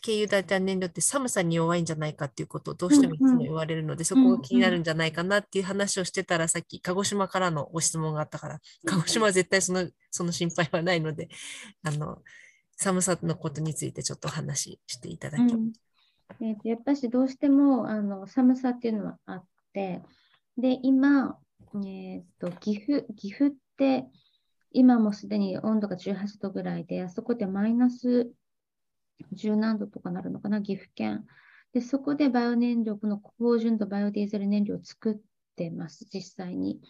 [0.00, 11.28] 軽油代替燃料って寒さに弱いんじゃないかっていうことをどうしてもいつも言われるので、そこが気になるんじゃないかなっていう話をしてたら、さっき鹿児島からのご質問があったから、鹿児島は絶対そのその心配はないので、
[11.82, 12.22] あの、
[12.76, 15.56] 寒さのことについてちょっとお話ししていただきう。
[15.56, 15.72] ん。
[16.40, 20.00] えーとやっぱしどうしてもあの寒さっていうのはあって、
[20.58, 21.38] で、今、
[21.74, 24.04] えーと岐阜、岐阜って
[24.72, 28.30] 今もすでに温度が18度ぐらいで、あそこでマイナス
[29.32, 31.24] 10何度とかなるのかな、岐阜県。
[31.72, 35.16] で、そこでバイオ燃料、この高純度バイオディーゼル燃料を作っ
[35.56, 36.80] てます、実際に。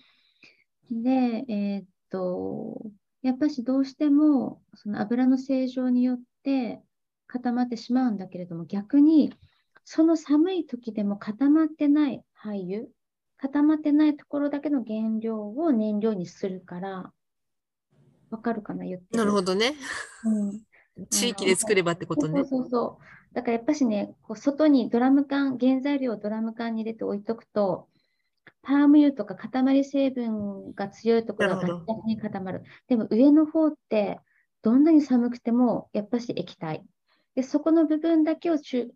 [0.90, 2.80] で、えーっと、
[3.22, 6.80] やっぱしどうしてもその油の正常によって
[7.26, 9.34] 固まってしまうんだけれども、逆に
[9.84, 12.88] その寒い時でも固まってない廃油、
[13.38, 17.12] 固まってないところだけの原料を燃料にするから、
[18.30, 19.18] わかるかな、言ってる？
[19.18, 19.74] なるほどね。
[20.24, 20.60] うん
[21.10, 22.62] 地域で作ればってことねそう。
[22.62, 23.34] そうそう。
[23.34, 27.88] だからやっぱしね、こう外にドラム缶、原材料をドラム缶に入れて置いとくと、
[28.62, 32.64] パーム油とか塊成分が強いところはガチガチに固まる。
[32.88, 34.18] でも上の方って、
[34.62, 36.84] どんなに寒くてもやっぱし液体。
[37.36, 38.92] で、そこの部分だけを取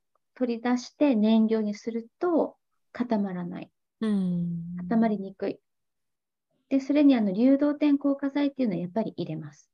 [0.57, 2.57] り出して燃料にすると
[2.91, 3.71] 固まらない。
[4.03, 4.77] うん。
[4.89, 5.59] 固まりにくい。
[6.69, 9.71] で、それにあの流動点硬化剤っていうのはやっぱり入れます。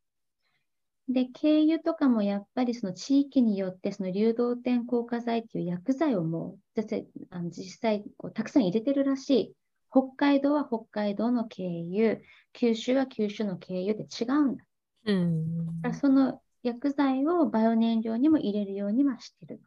[1.08, 9.54] で、軽油とかもやっぱりその地域によってその流動点硬化剤っていう薬剤をもう実際あの実際こうたくさん入れてるらしい。
[9.90, 12.18] 北海道は北海道の軽油、
[12.52, 14.64] 九州は九州の軽油で違うんだ。
[15.06, 15.80] うん。
[15.80, 19.62] だその薬剤をバイオ燃料にも入れるようにはしてる。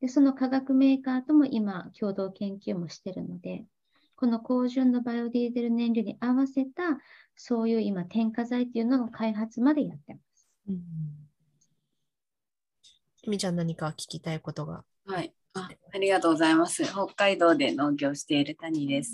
[0.00, 3.64] で、その化学メーカーとも今共同研究もしてるので、
[4.16, 6.98] この高純度バイオディーゼル燃料に合わせた、
[7.36, 10.48] そういう今添加剤っていうのの開発までやってます。
[10.68, 10.80] うん。
[13.28, 14.84] みちゃん何か聞きたいことが？
[15.06, 15.32] はい。
[15.54, 16.84] あありがとうございます。
[16.84, 19.12] 北海道で農業している谷です。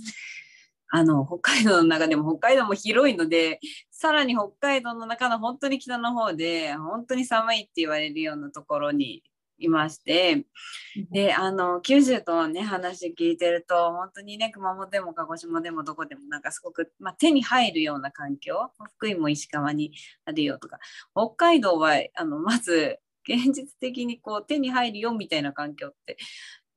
[0.89, 3.59] あの、北海道の中でも北海道も広いので、
[3.91, 9.23] さらに北海道の中の本当に北の方で、本当に寒いって言われるようなところに
[9.67, 10.47] いまして、
[11.11, 19.93] で、あの、九州とね、話聞いてると、本当にね、熊本でも鹿児島でもどこでもなんかすごく、まあ、手に入るような環境、福井も石川に
[20.25, 20.79] あるよとか、
[21.15, 22.99] 北海道は、あの、まず、
[23.29, 26.17] 現実的にこう手に入るよみたいな環境って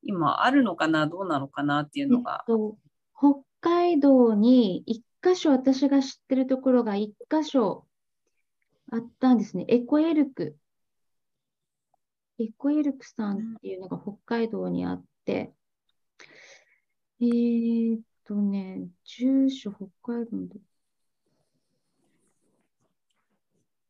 [0.03, 2.77] 今あるのかなどうなのかなっていうえっのが、と、
[3.17, 7.85] 北海道に一箇所私が知ってるところが一箇所
[8.91, 9.65] あったんですね。
[9.67, 10.55] エコエルク。
[12.37, 15.53] エコエルクさんっていうのが北海道にあって、
[17.21, 20.55] えーっとね、住所北海道のど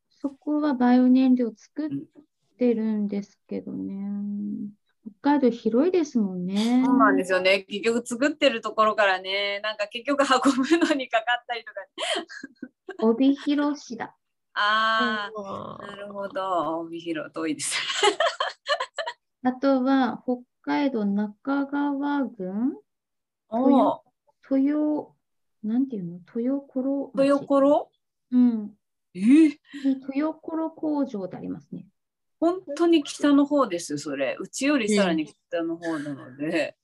[0.10, 1.90] そこはバイオ燃料作っ
[2.58, 3.96] てるんですけどね。
[5.22, 6.84] 北海道広いですもんね。
[6.86, 14.16] そうなんですよね結局作ってるところからねなんか結局運ぶのにかかったりとか帯広市だ。
[14.58, 17.76] あああなるほど帯広遠いです
[19.44, 22.78] あとは北海道中川郡？
[23.50, 24.00] おー
[24.50, 25.14] 豊、
[25.64, 26.20] なんていうの？
[26.36, 27.92] 豊頃町豊頃？
[28.32, 28.72] うん。
[29.14, 29.20] え？
[29.20, 29.58] ー、
[30.16, 31.86] 豊頃工場でありますね。
[32.40, 34.36] 本当に北の方です、それ。
[34.40, 36.76] うちよりさらに北の方なので。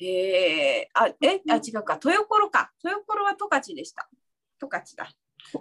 [0.00, 1.98] ええあ、え、あ、違うか。
[2.02, 2.72] 豊頃か。
[2.84, 4.08] 豊頃は十勝でした。
[4.60, 5.10] 十勝だ。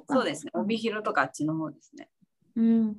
[0.07, 0.51] そうですね。
[0.53, 2.09] 帯広とかあっちの方ですね。
[2.55, 2.65] うん。
[2.65, 2.93] うんう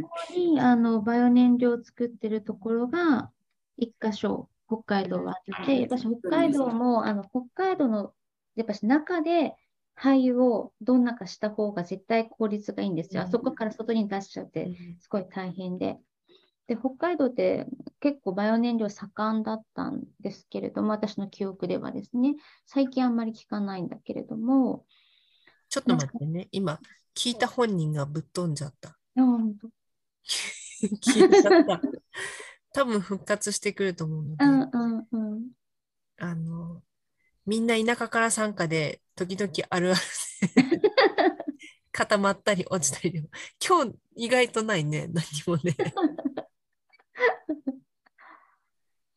[0.00, 0.04] ん。
[0.36, 3.30] にあのバイオ燃料を作ってるところが
[3.76, 8.12] 一箇所北海道はあって、やっぱし北海道もあの北海道の
[8.56, 9.54] やっぱし中で
[9.94, 13.22] 廃油をどんなかした方が絶対効率がいいんですよ。
[13.22, 14.70] あそこから外に出しちゃうって
[15.00, 15.98] すごい大変で。
[16.66, 17.66] で、北海道って
[18.00, 24.86] 結構バイオ燃料盛んだったんですけれども、私の記憶ではですね、最近あんまり聞かないんだけれども、
[25.74, 26.46] ちょっと待ってね。
[26.52, 26.78] 今、
[27.16, 28.96] 聞いた本人がぶっ飛んじゃった。
[29.16, 29.56] 聞
[30.86, 31.80] いちゃった。
[32.72, 34.66] 多分復活してくると思うので、うんう
[35.00, 35.50] んうん。
[36.18, 36.80] あの、
[37.44, 40.00] みんな田舎から参加で、時々あるある
[40.70, 40.80] で
[41.90, 43.28] 固まったり落ちたりでも、
[43.60, 45.74] 今日意外とないね、何もね。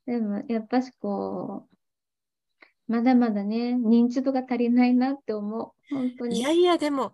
[0.08, 1.77] でも、やっぱしこう、
[2.88, 5.72] まだまだね、認知度が足りないなって思う。
[5.90, 6.40] 本当に。
[6.40, 7.14] いやいや、でも、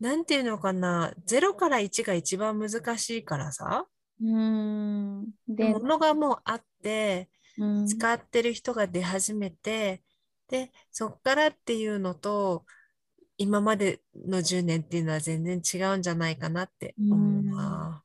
[0.00, 3.86] なんていうのかな、0から1が一番難しいからさ、
[4.20, 5.26] うーん。
[5.48, 7.28] で、ものがもうあって、
[7.58, 10.02] うん、使ってる人が出始めて、
[10.48, 12.64] で、そっからっていうのと、
[13.36, 18.02] 今までの10年っていうのは全然違うんじゃないかなって思うな。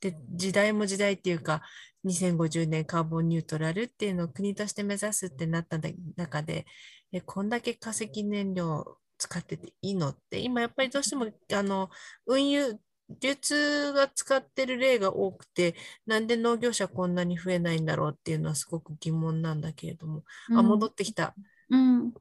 [0.00, 1.62] で、時代も時代っていうか、
[2.04, 5.78] 2050年カーボンニュートラルっていうのを国として目指すってなった
[6.16, 6.66] 中で、
[7.12, 11.90] え、こんだけ化石燃料使ってていいのって、今やっぱりどうしても、あの、
[12.26, 12.78] 運輸、
[13.20, 15.74] 流通が使ってる例が多くて、
[16.06, 20.24] なんで農業者こんなに増えないんだろうっていうのはすごく疑問なんだけれども。
[20.54, 21.34] あ、戻ってきた。
[21.68, 22.12] うん。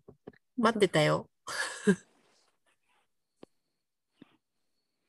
[0.57, 1.29] 待ってたよ。
[1.47, 1.95] あ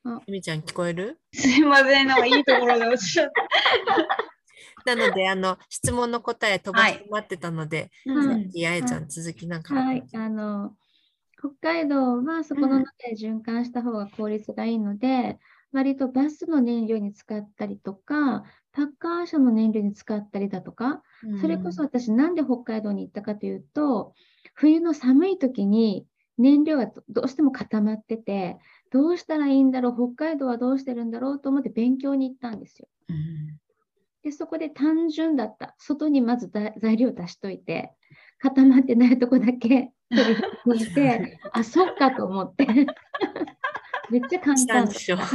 [0.03, 1.19] ゆみちゃん聞こえる？
[1.31, 3.31] すいません、なんかいいところで落ちちゃっ
[4.85, 4.85] た。
[4.95, 10.75] なので、あの、質問の答え飛ばして待ってたので、はいじゃあ、ちゃん続きなんかはい、あの、
[11.37, 15.37] 北海道はそこの中で循環した方が効率がいいので、
[15.71, 18.43] 割とバスの燃料に使ったりとか、
[18.73, 21.03] パッカー車の燃料に使ったりだとか、
[21.41, 24.13] それこそ私なんで北海道に行ったかというと、
[24.55, 26.05] 冬の寒い時に
[26.37, 28.57] 燃料がどどうしても固まってて、
[28.91, 32.87] どうしたらいいんだろう、北海道はどうしてるんだろうと思って勉強に行ったんですよ。
[34.23, 35.75] で、そこで単純だった。
[35.79, 37.93] 外にまずだ材料出しといて、
[38.39, 40.35] 固まってないとこだけ取り
[40.65, 42.67] 除いて、 あ、そっかと思って。
[44.11, 45.17] めっちゃ簡単したんでしょ。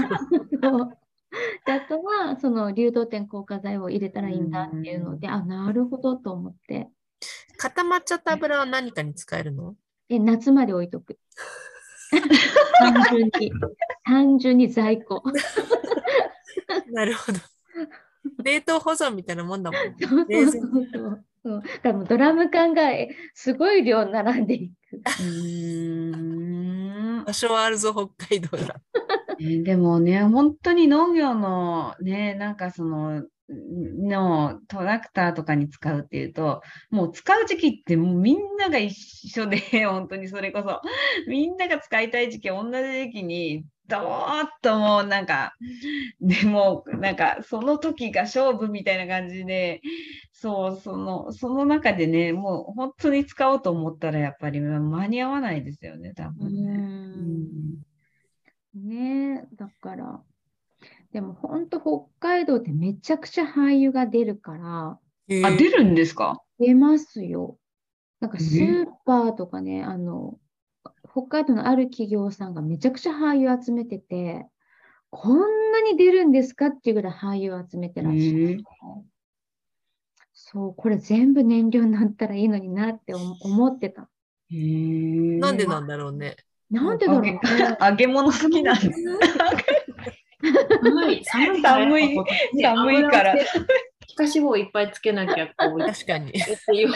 [1.67, 6.89] であとは、その流動点硬化剤を入れたらいいんだっていうので、あ、なるほどと思って、
[7.59, 9.75] 固まっちゃった油は何かに使えるの？
[10.09, 11.19] え、夏まで置いとく。
[12.79, 13.53] 単純に、
[14.05, 15.23] 単純に在庫。
[16.93, 17.39] なるほど。
[18.43, 19.95] 冷凍保存みたいなもんだもんね。
[20.01, 21.25] そうそうそうそう。
[21.47, 24.73] そうだからドラム缶がえすごい量並んでいく。
[24.97, 28.81] うーん場所はあるぞ、北海道だ。
[29.39, 38.95] えーでもね、本当に農業のね、なんかその、のトラクターとかに使うっていうと、もう使う時期ってもうみんなが一
[39.29, 40.81] 緒で、 本当にそれこそ、
[41.29, 45.55] みんなが使いたい時期、同じ時期に、どーっともうなんか、
[46.21, 49.81] でもなんかその時が勝負みたいな感じで、
[50.33, 56.85] そう、その、その中でね、もう本当に使おうと思ったらやっぱり間に合わないですよね、多う分ね。
[57.17, 57.83] ん。
[58.75, 60.23] ねえ、だから、
[61.17, 64.99] でも本当北海道ってめちゃくちゃ廃油が出るから、
[65.49, 66.43] あ、出るんですか？
[66.59, 67.57] 出ますよ。
[68.21, 70.39] なんかえスーパーとかね、あの、
[71.11, 74.45] 北海道のある企業さんがめちゃくちゃ廃油集めてて、
[75.09, 78.63] こんなに出るんですかっていうぐらい廃油を集めてらっしゃる。
[80.35, 84.11] そう、これ全部燃料になったらいいのになって思思ってた。
[84.51, 86.37] なんでなんだろうね。
[86.71, 87.41] なんでだろうね。
[87.81, 89.01] 揚げ物好きなんです。
[90.41, 92.17] 寒い、 寒いから寒い
[92.63, 96.33] 寒いから皮下脂肪をいっぱいつけなきゃ、こう、っ確かに。
[96.33, 96.39] て
[96.75, 96.93] いう。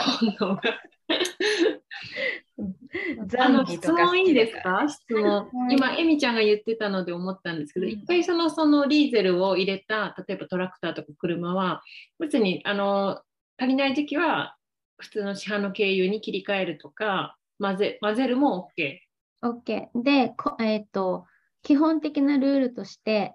[3.39, 4.35] あの質問いい。
[4.35, 4.87] ですか？
[4.89, 5.49] 質問。
[5.71, 11.83] 今、エミちゃんが言ってたので思ったんですけど、一回そのそのリーゼルを入れた、例えばトラクターとか車は、
[12.19, 13.21] 別にあの
[13.59, 14.57] 足りない時期は
[14.99, 18.99] 普通の市販の軽油に切り替えるとか、混ぜ混ぜるも OK。
[19.43, 19.89] OK。
[20.03, 21.27] で、こえっと、
[21.63, 23.35] 基本的なルールとして、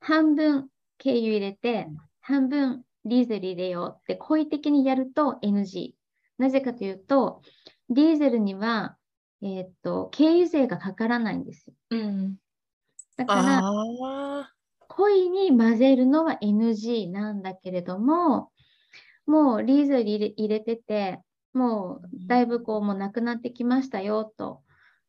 [0.00, 0.68] 半分
[1.02, 1.88] 軽油入れて、
[2.20, 5.92] 半分ディーゼル入れようって好意的にやると NG。
[6.38, 7.42] なぜかというと、
[7.88, 8.96] ディーゼルには、
[9.42, 11.74] えーっと、経由税がかからないんですよ。
[11.90, 12.36] うん。
[13.16, 14.50] だから、あ
[14.88, 18.50] 濃いに混ぜるのは NG なんだけれども、
[19.26, 21.20] もうリーゼル入れ入れてて、
[21.52, 24.62] もうだいぶこうもうなくなってきましたよと。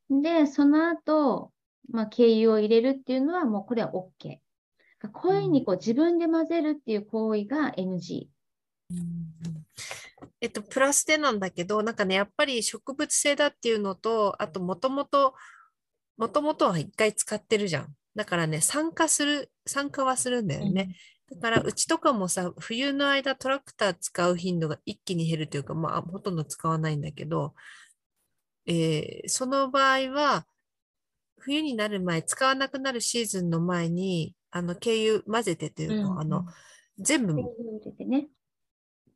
[0.09, 1.51] で、その後、
[1.89, 4.37] まあ、経由を入れるっていうのはもうこれは OK。
[5.13, 8.27] 濃いにこう自分で混ぜるっていう行為が NG。
[10.41, 15.35] えっと、プラスでなんだけど、なんかね、やっぱり植物性だっていうのと、あと、もともと、
[16.17, 17.95] もともとは一回使ってるじゃん。
[18.15, 20.95] だからね、酸化する、酸化はするんだよね。
[21.29, 27.53] だから、うちとかもさ、冬の間トラクター使う頻度が一気に減るというか、まあ、ほとんど使わないんだけど、
[28.65, 30.45] えーその場合は、
[31.39, 36.45] 冬になる前、使わなくなるシーズンの前に、あの、軽油混ぜてっていうの、うんあの、
[36.97, 37.35] 全部。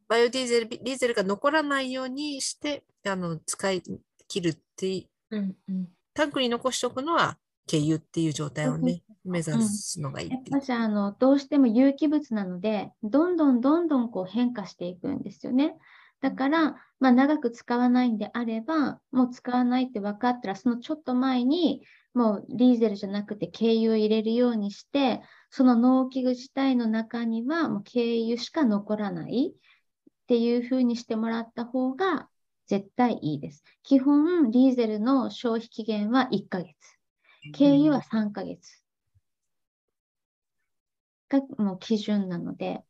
[0.08, 3.84] バイオディーゼル、ディーゼルが残らないようにして、あの、使い
[4.28, 5.88] 切るっていうんうん。
[6.14, 7.38] タンクに残しておくのは
[7.70, 15.76] 軽油っていう状態をね、目指すのがいいいうやっぱしあのどうしても有機物なので、どんどんどんどんこう変化していくんですよね。
[16.22, 21.82] だから、まあ、長く使わないんであれば、もう使わないって分かったら、そのちょっと前に、
[22.14, 32.30] もうリーゼルじゃなくて軽油を入れるようにして、その農機具自体の中にはもう軽油しか残らないっていう風にしてもらった方が
[32.68, 33.64] 絶対いいです。
[33.84, 36.76] 基本、リーゼルの消費期限は1ヶ月。
[37.58, 38.84] 軽油は3ヶ月
[41.28, 42.84] がもう基準なので、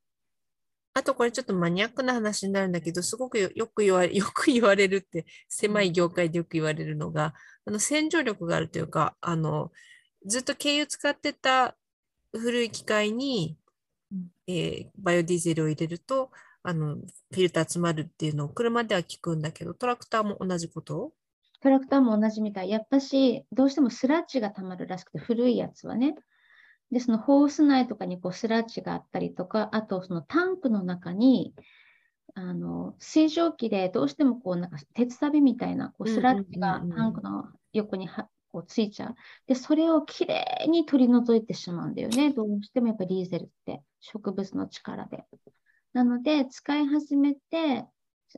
[0.94, 7.34] あとこれちょっとマニアックな話になるんだけど、すごくよよく言われ、 よく言われるって、狭い業界でよく言われるのが、
[7.66, 9.72] あの洗浄力があるというか、あの、
[10.26, 11.78] ずっと軽油使ってた
[12.34, 13.58] 古い機械に、
[14.48, 16.32] えーバイオディーゼルを入れると、
[16.64, 21.14] あの、フィルター詰まるっていうのを車では聞くんだけど、トラクターも同じこと？
[21.62, 22.70] トラクターも同じみたい。
[22.70, 26.16] やっぱし、どうしてもスラッジが溜まるらしくて、古いやつはね。
[26.92, 31.54] で、そのホース内とかにこうスラッジがあったりとか、あとそのタンクの中に、
[32.34, 39.16] あの水蒸気でどうしてもこうなんか鉄サビみたいなこうスラッジがタンクの横にはこうついちゃう。
[39.48, 42.32] で、それをきれいに取り除いてしまうんだよね。
[42.34, 45.26] どうしてもやっぱりディーゼルって植物の力で。
[45.94, 47.86] なので、使い始めて、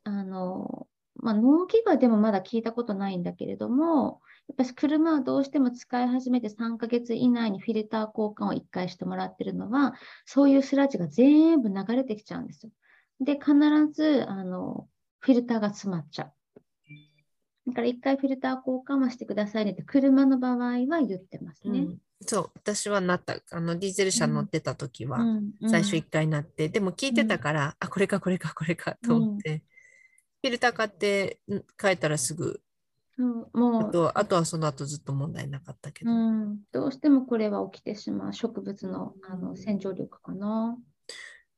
[0.04, 9.94] あの、まあ、農機具はでもまだ聞いたことないんだけれども、やっぱり車はどうしても使い始めて3ヶ月以内にフィルター交換を1回してもらってるのは、
[10.26, 12.72] そういうスラッジが全部流れてきちゃうんですよ。
[13.22, 13.54] で、必
[13.94, 14.88] ずあの
[15.20, 16.34] フィルターが詰まっちゃう。
[17.66, 21.80] だから1回フィルター交換はしてくださいねって、車の場合は言ってますね。
[21.80, 23.36] うんそう、私はなった。
[23.52, 29.64] あの、ディーゼル車乗ってた時は、うん最初一回なって、でも聞いてたから、あ、これかこれかこれかと思って、
[30.44, 32.60] フィルター買ってん帰ったらすぐ、
[33.18, 33.82] うんもう。
[33.84, 38.34] あとあとはその後ずっと問題なかったけど、うん、どうしてもこれは起きてしまう。
[38.34, 40.78] 植物のあの洗浄力かな。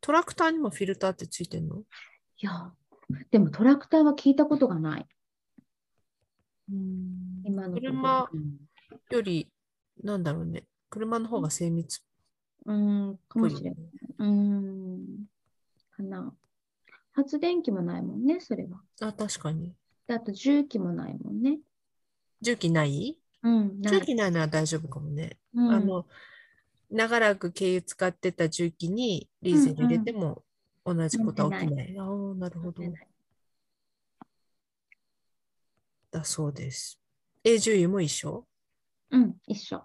[0.01, 1.77] トラクターにもフィルターってついてんの？
[1.77, 1.81] い
[2.45, 2.71] や、
[3.31, 5.07] でもトラクターは聞いたことがない。
[7.43, 8.29] 今のところ車
[9.09, 9.51] より、
[10.03, 11.99] なんだろうね、車の方が精密っ
[12.67, 13.75] うん、かもしれない。
[14.19, 15.05] うん、
[15.97, 16.31] かな。
[17.15, 18.81] 発電機もないもんね、それは。
[18.99, 19.73] あ、確かに。
[20.05, 21.59] であと重機もないもんね。
[22.41, 23.17] 重機ない？
[23.41, 25.37] うん、ない重機ないのは大丈夫かもね。
[25.53, 26.05] うんあの、
[26.91, 30.43] 長らく軽油使ってた重機にリーゼル入れても
[30.85, 31.97] 同じことは起きない。
[31.97, 32.83] ああ、なるほど。
[36.11, 36.99] だそうです。
[37.43, 38.45] え、重油も一緒？
[39.11, 39.81] うん、一緒。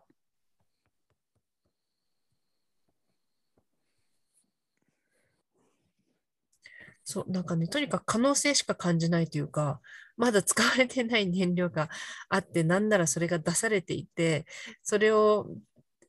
[7.10, 9.80] そう、なんかね、とにかく可能性しか感じないというか、
[10.16, 11.88] まだ使われてない燃料が
[12.28, 14.46] あって、なんならそれが出されていて、
[14.82, 15.48] それを、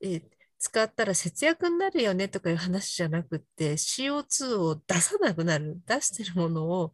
[0.03, 0.21] え
[0.59, 6.93] 使ったら節約になるよねとかいう話じゃなくて、CO2 を出さなくなる、出してるものを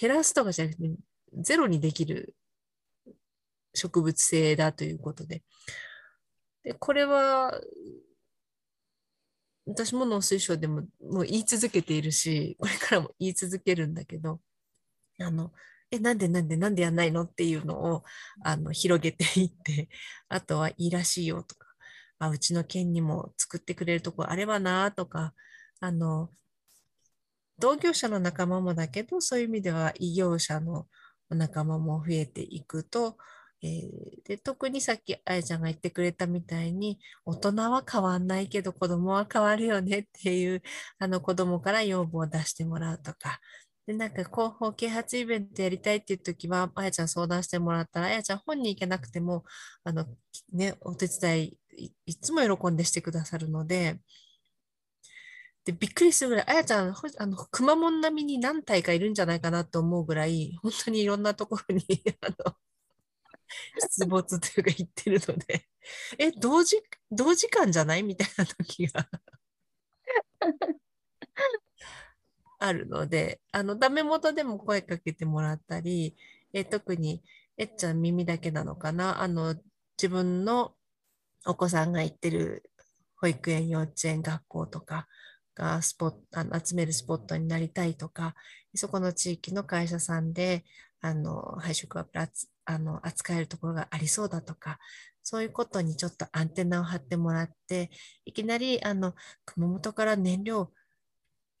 [0.00, 0.90] 減らすとかじゃなくて、
[1.34, 2.34] ゼロにできる
[3.74, 5.42] 植物性だということで。
[6.64, 7.60] で、これは、
[9.66, 14.40] 私も農水省でももう言い続けているし、これからも言い続けるんだけど、
[15.20, 15.52] あの、
[15.90, 18.04] え、なんでなんでなんでやんないのっていうのを
[18.44, 19.88] あの広げていって、
[20.28, 21.68] あとはいいらしいよとか、
[22.18, 25.34] あ、うちの県にも作ってくれるとこあればなとか、
[25.80, 26.30] あの、
[27.58, 30.86] 同業者の仲間もだけど、そういう意味では異業者の
[31.30, 33.16] 仲間も増えていくと、
[33.66, 40.62] えーで特にさっきあやちゃんが言ってくれたみたいに大人は変わんないけど子供は変わるよねっていう
[40.98, 43.38] あの子供から要望を出してもらうとか
[43.86, 49.44] でなんか広報啓発イベントやりたいっていう時はあやちゃん相談してもらったらあやちゃん本人行けなくても
[49.84, 50.06] あの、
[50.52, 51.58] ね、お手伝い
[52.06, 54.00] いつも喜んでしてくださるので。
[55.64, 61.82] でびっくりするぐらい、あやちゃん、あの熊本並みに何体かいるんじゃないかなと思うぐらい、本当にいろんなところに
[62.22, 62.54] あの
[63.78, 65.68] 出没というか行ってるので、
[66.18, 68.02] え、同時、同時間じゃない？
[68.02, 69.08] みたいな時が。
[72.58, 76.16] あるので、あの、ダメ元でも声かけてもらったり、
[76.52, 77.22] え、特に、
[77.58, 79.22] えっちゃん耳だけなのかな？
[79.22, 79.54] あの、
[79.98, 80.74] 自分の
[81.46, 82.64] お子さんが行ってる
[83.16, 85.08] 保育園、幼稚園、学校とか
[85.54, 88.34] がスポットあの集めるスポットになりたいとか、
[88.74, 90.64] そこの地域の会社さんで、
[91.06, 94.78] あの、配色油つあの扱えるところがありそうだとか、
[95.22, 97.90] そういうことにちょっとアンテナを張ってもらって、
[98.24, 100.72] いきなり、あの、熊本から燃料、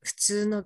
[0.02, 0.64] 普通の、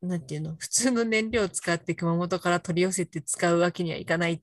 [0.00, 4.40] なんていうの、普通の燃料を使って熊本から取り寄せて使うわけにはいかないっ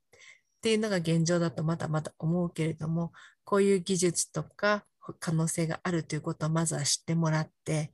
[0.61, 3.11] ていうのが現状だとまだまだ思うけれども、
[3.43, 4.85] こういう技術とか
[5.19, 7.91] 可能性があるということをまずは知ってもらって、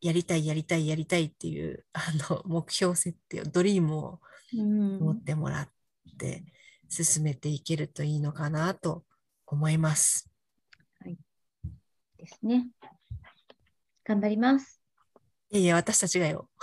[0.00, 2.00] やりたい、やりたい、やりたいっていうあ
[2.30, 4.20] の目標設定を、ドリームを
[4.56, 5.68] 持ってもらっ
[6.18, 6.44] て
[6.88, 9.04] 進めていけるといいのかなと
[9.46, 10.32] 思います。
[12.22, 12.68] ですね。
[14.04, 14.80] 頑張ります。
[15.50, 16.48] いやいや、私たちがよ。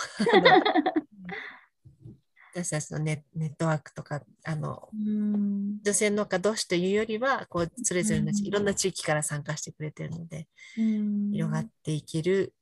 [2.52, 12.56] 私たちのネネットワークとか、あの、うん女性農家同士というよりは、こう、それぞれのうんいろんな地域から参加してくれてるので、うん広がっていける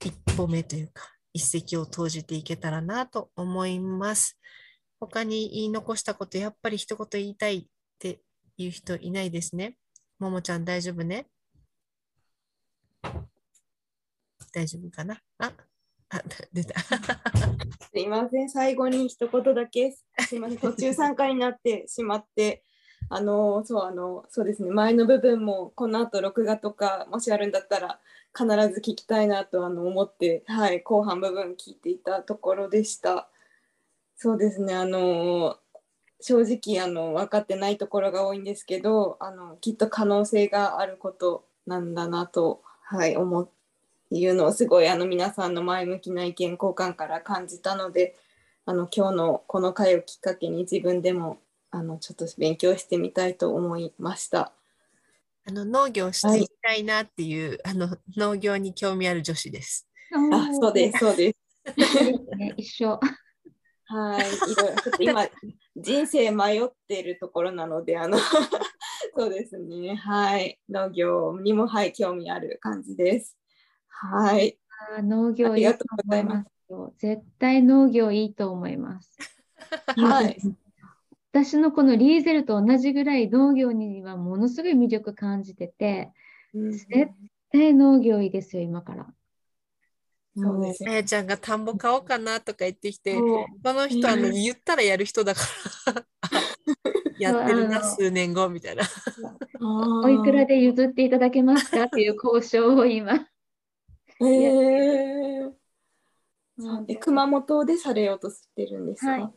[0.00, 4.36] 一歩目というか、一石を投じていけたらなと思います。
[4.98, 7.66] 他に言い残したこと、やっぱり一言言いたいっ
[8.00, 8.20] て
[8.56, 9.76] いう人いないですね。
[10.18, 11.28] ももちゃん大丈夫ね？
[14.52, 15.20] 大丈夫かな？
[15.38, 15.52] あ、
[16.08, 16.22] あ、
[16.52, 16.80] 出た。
[16.82, 16.98] す
[17.94, 22.64] いません、最後に一言だけ、すいません、途中参加になってしまって、
[23.10, 28.00] あの、そう、あの、そうですね、前の部分も、この後録画とか、もしあるんだったら、
[28.36, 33.28] 必ず聞きたいなとあの思って、はい、後半部分聞いていたところでした。
[34.16, 35.58] そうですね、あの、
[36.20, 43.58] 正直、あの、分かってないところが多いんですけど、あの、きっと可能性があることなんだなと、はい、思って。
[44.10, 48.16] いうのをすごいあの皆さんの前向きな意見交換から感じたので
[48.64, 51.38] あの今日のこの回をきっかけに自分でも
[51.70, 54.52] あのちょっと勉強してみたいと思いました。
[55.46, 59.86] あの農業していきたいなっていう、あの農業に興味ある女子です。
[60.32, 61.74] あそうですそうです。
[62.36, 63.00] ね、一緒。
[63.90, 65.26] はい、いろいろ今
[65.76, 68.18] 人生迷ってるところなのであの
[69.16, 73.36] そうですねはい農業にもはい興味ある感じです。
[73.88, 74.58] はい。
[74.96, 77.14] あ農業ありがといいとうございます思いますよ。
[77.16, 79.16] 絶対農業いいと思います。
[79.96, 80.38] はい。
[81.44, 86.10] 私のこのリーゼルと同じぐらい農業にはものすごい魅力感じてて、
[86.52, 86.86] 絶
[87.52, 89.06] 対農業いいですよ、今から。
[90.36, 90.84] そうです。
[90.88, 95.40] あやちゃんが田んぼ買おうかなとか言ってきて、この人あのうん言ったらやる人だか
[95.86, 95.94] ら。
[95.94, 96.04] あ
[97.18, 98.84] やってるな数年後みたいな。
[99.60, 103.28] おいくらで譲っていただけますかっていう交渉を今。
[104.20, 106.98] えー。
[106.98, 109.32] 熊本でされようとしてるんですか、はい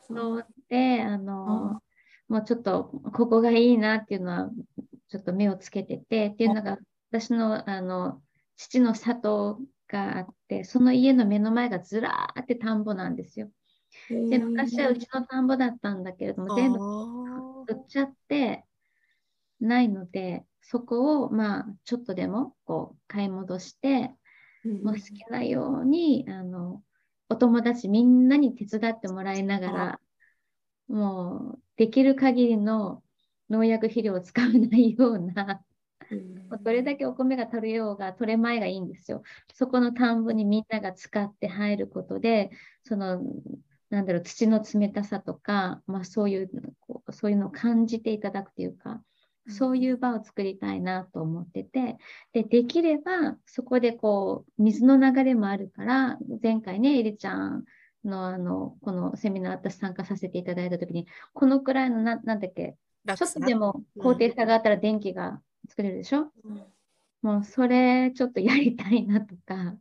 [0.00, 0.46] そう。
[0.68, 1.82] で、あの、
[2.28, 4.50] もうちょっとここがいいなっていうのは、
[5.08, 6.78] ちょっと目をつけてて、っていうのが、
[7.10, 8.22] 私の、あの、
[8.56, 13.50] 父の里があって、その家の目の前がずらーって田んぼなんですよ。
[14.30, 16.78] で、昔はうちの田んぼだったんだけれども、全部
[17.68, 18.64] 売っちゃって
[19.60, 24.14] ないので、そこを、まあ、ちょっとでも、こう、買い戻して、
[24.82, 26.82] もう好きなように、あの、
[27.32, 30.00] お友達みんなに手伝ってもらいながら、
[30.88, 33.02] もうできる限りの
[33.48, 35.62] 農薬肥料を使わないような、
[36.62, 39.22] どれだけお米が取れようが取れまいがいいんですよ。
[39.54, 42.50] そこの田んぼにみんなが使って入ることで、
[42.84, 43.22] その、
[43.88, 49.02] なんだろう、土の冷たさとか、まあそういう、こうそういうのを感じていただくというか、
[49.48, 51.96] そういう場を作りたいなと思ってて、
[52.32, 57.64] で、できれば、そこでこう、水の流れもあるから、前回ね、エリちゃん
[58.04, 62.76] のあの、このセミナー私参加させていただいたときに、このくらいのな、なんだっけ、
[63.16, 66.32] ちょっとでも高低差があったら電気が作れるでしょ、
[67.22, 69.76] もうそれちょっとやりたいなとか、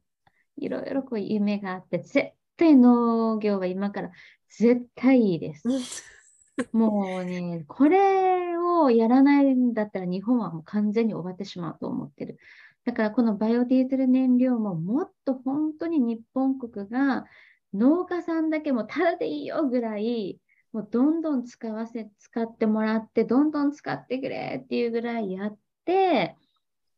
[0.57, 4.11] いろいろこう夢があって、絶対農業は今から
[4.49, 5.67] 絶対いいです。
[6.73, 12.37] もうね、これをやらないんだったら日本はもう完全に終わってしまうと思ってる。
[12.85, 17.25] だからこのバイオディーゼル燃料ももっと本当に日本国が
[17.73, 20.39] 農家さんだけもただでいいよぐらい、
[20.73, 26.35] もうどんどん使わせ、使ってもらって、どんどん使ってくれっていうぐらいやって、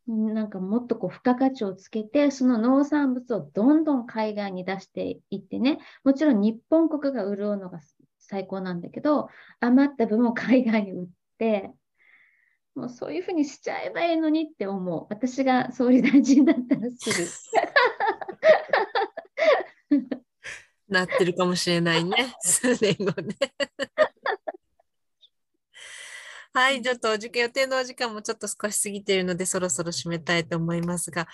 [0.07, 7.79] なんかもっとこう付加価値をつけて、その農産物をどんどん海外に出していってね、もちろん日本国が潤うのが
[8.19, 11.07] 最高なんだけど、余った分も海外に売っ、
[12.75, 15.05] もうそういうふうにしちゃえばいいのにって思う。
[15.09, 17.27] 私が総理大臣だったらする。
[20.87, 23.35] なってるかもしれないね、数年後ね。
[26.53, 31.27] はい、ちょっとお受験予定のお時間もちょっと少し過ぎているので、そろそろ締めたいと思いますが、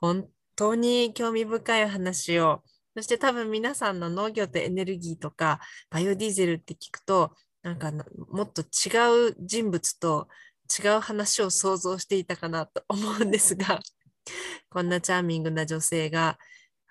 [0.00, 2.62] 本当に興味深いお話を、
[2.94, 7.34] そして多分皆さんの農業とエネルギーとか、バイオディーゼルって聞くと、
[7.66, 7.90] なんか
[8.30, 10.28] もっと違う人物と
[10.72, 13.80] 違う話を想像していたかなと思うんですが、
[14.70, 16.38] こんなチャーミングな女性が、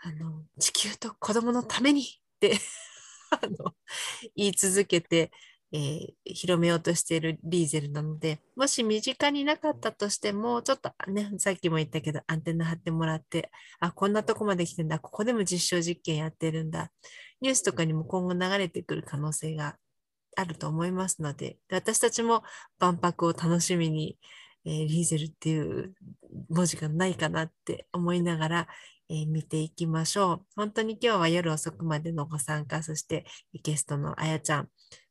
[0.01, 2.05] あの地球と子供のためにっ
[2.41, 2.59] て
[3.31, 3.73] あの
[4.35, 5.31] 言い続けて、
[5.71, 13.49] えー、広めようとしているリーゼルなので、もし身近になかったとしても、ちょっとね、さっきも言ったけど、アンテナ張ってもらって、
[13.79, 16.91] あ、こんなとこまで来てんだ、ここでも実証実験やってるんだ、
[17.39, 19.77] ニュースとかにも今後流れてくる可能性が
[20.35, 22.43] あると思いますので、で私たちも
[22.79, 24.17] 万博を楽しみに、
[24.65, 25.93] えー、リーゼルっていう
[26.49, 28.67] 文字がないかなって思いながら、
[29.09, 30.45] えー、見ていきましょう。
[30.55, 33.25] 本当に今日は夜遅くまでのご参加、そして
[33.63, 34.69] ゲストのあやちゃん、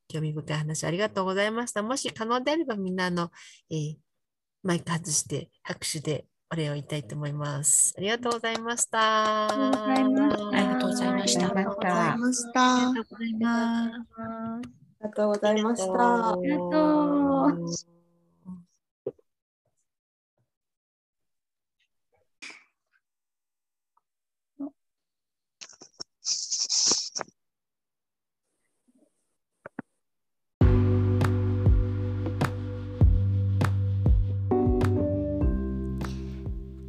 [0.09, 1.83] 興味深い話ありがとうございました。
[1.83, 3.31] もし可能であればみんなの、
[3.71, 3.97] えー、
[4.63, 7.95] マイク外して拍手でお礼を言いたいと思います。
[7.97, 9.47] ありがとうございました。
[9.47, 10.05] あり
[10.67, 11.47] がとうございました。
[11.47, 12.89] ありがとうございました。
[12.89, 13.91] ありがとうございま
[14.63, 14.84] す。
[15.05, 16.29] ありがとうございました。
[16.31, 17.95] ありがとう。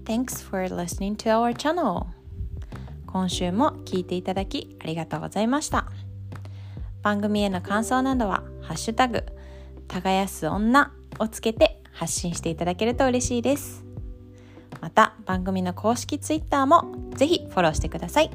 [0.06, 2.06] Thanks for listening to our channel.
[3.08, 6.05] 今週も聞いていただきありがとうございました。
[7.06, 9.24] 番組への感想などは、ハッシュタグ、
[9.88, 13.86] 耕す女をつけて発信していただけると嬉しいです。
[14.82, 18.32] また、番組の公式 Twitter もぜひフォローしてください。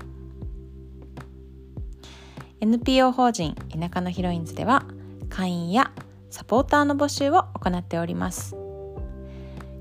[2.60, 4.84] NPO 法人田舎のヒロインズでは、
[5.28, 5.90] 会員や
[6.30, 8.54] サポーターの募集を行っております。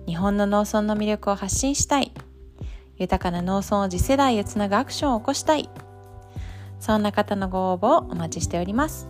[0.08, 2.12] 日本の農村の魅力を発信したい
[2.98, 5.70] 豊かな農村を次世代へつなぐアクションを起こしたい
[6.80, 9.08] そんな方のご応募をお待ちしております。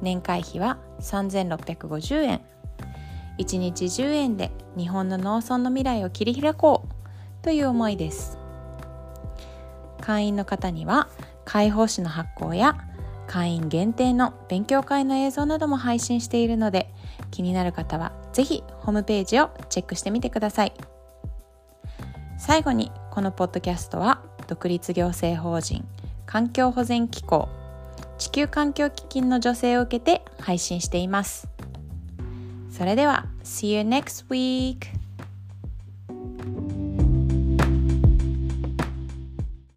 [0.00, 2.40] 年会費は3650円
[3.38, 8.38] 1日10円で日本の農村の未来を切り開こうという思いです。
[10.00, 11.08] 会員の方には
[11.44, 12.76] 解放誌の発行や
[13.26, 16.92] 会員限定の勉強会の映像なども配信しているので
[17.30, 20.72] 気になる方はぜひホームページをチェックしてみてください。
[22.38, 25.86] 最後にこのポッドキャストは独立行政法人
[26.32, 27.50] 環境保全機構
[28.16, 31.46] 地球環境基金の助成を受けて配信しています
[32.70, 34.86] それでは See you next week!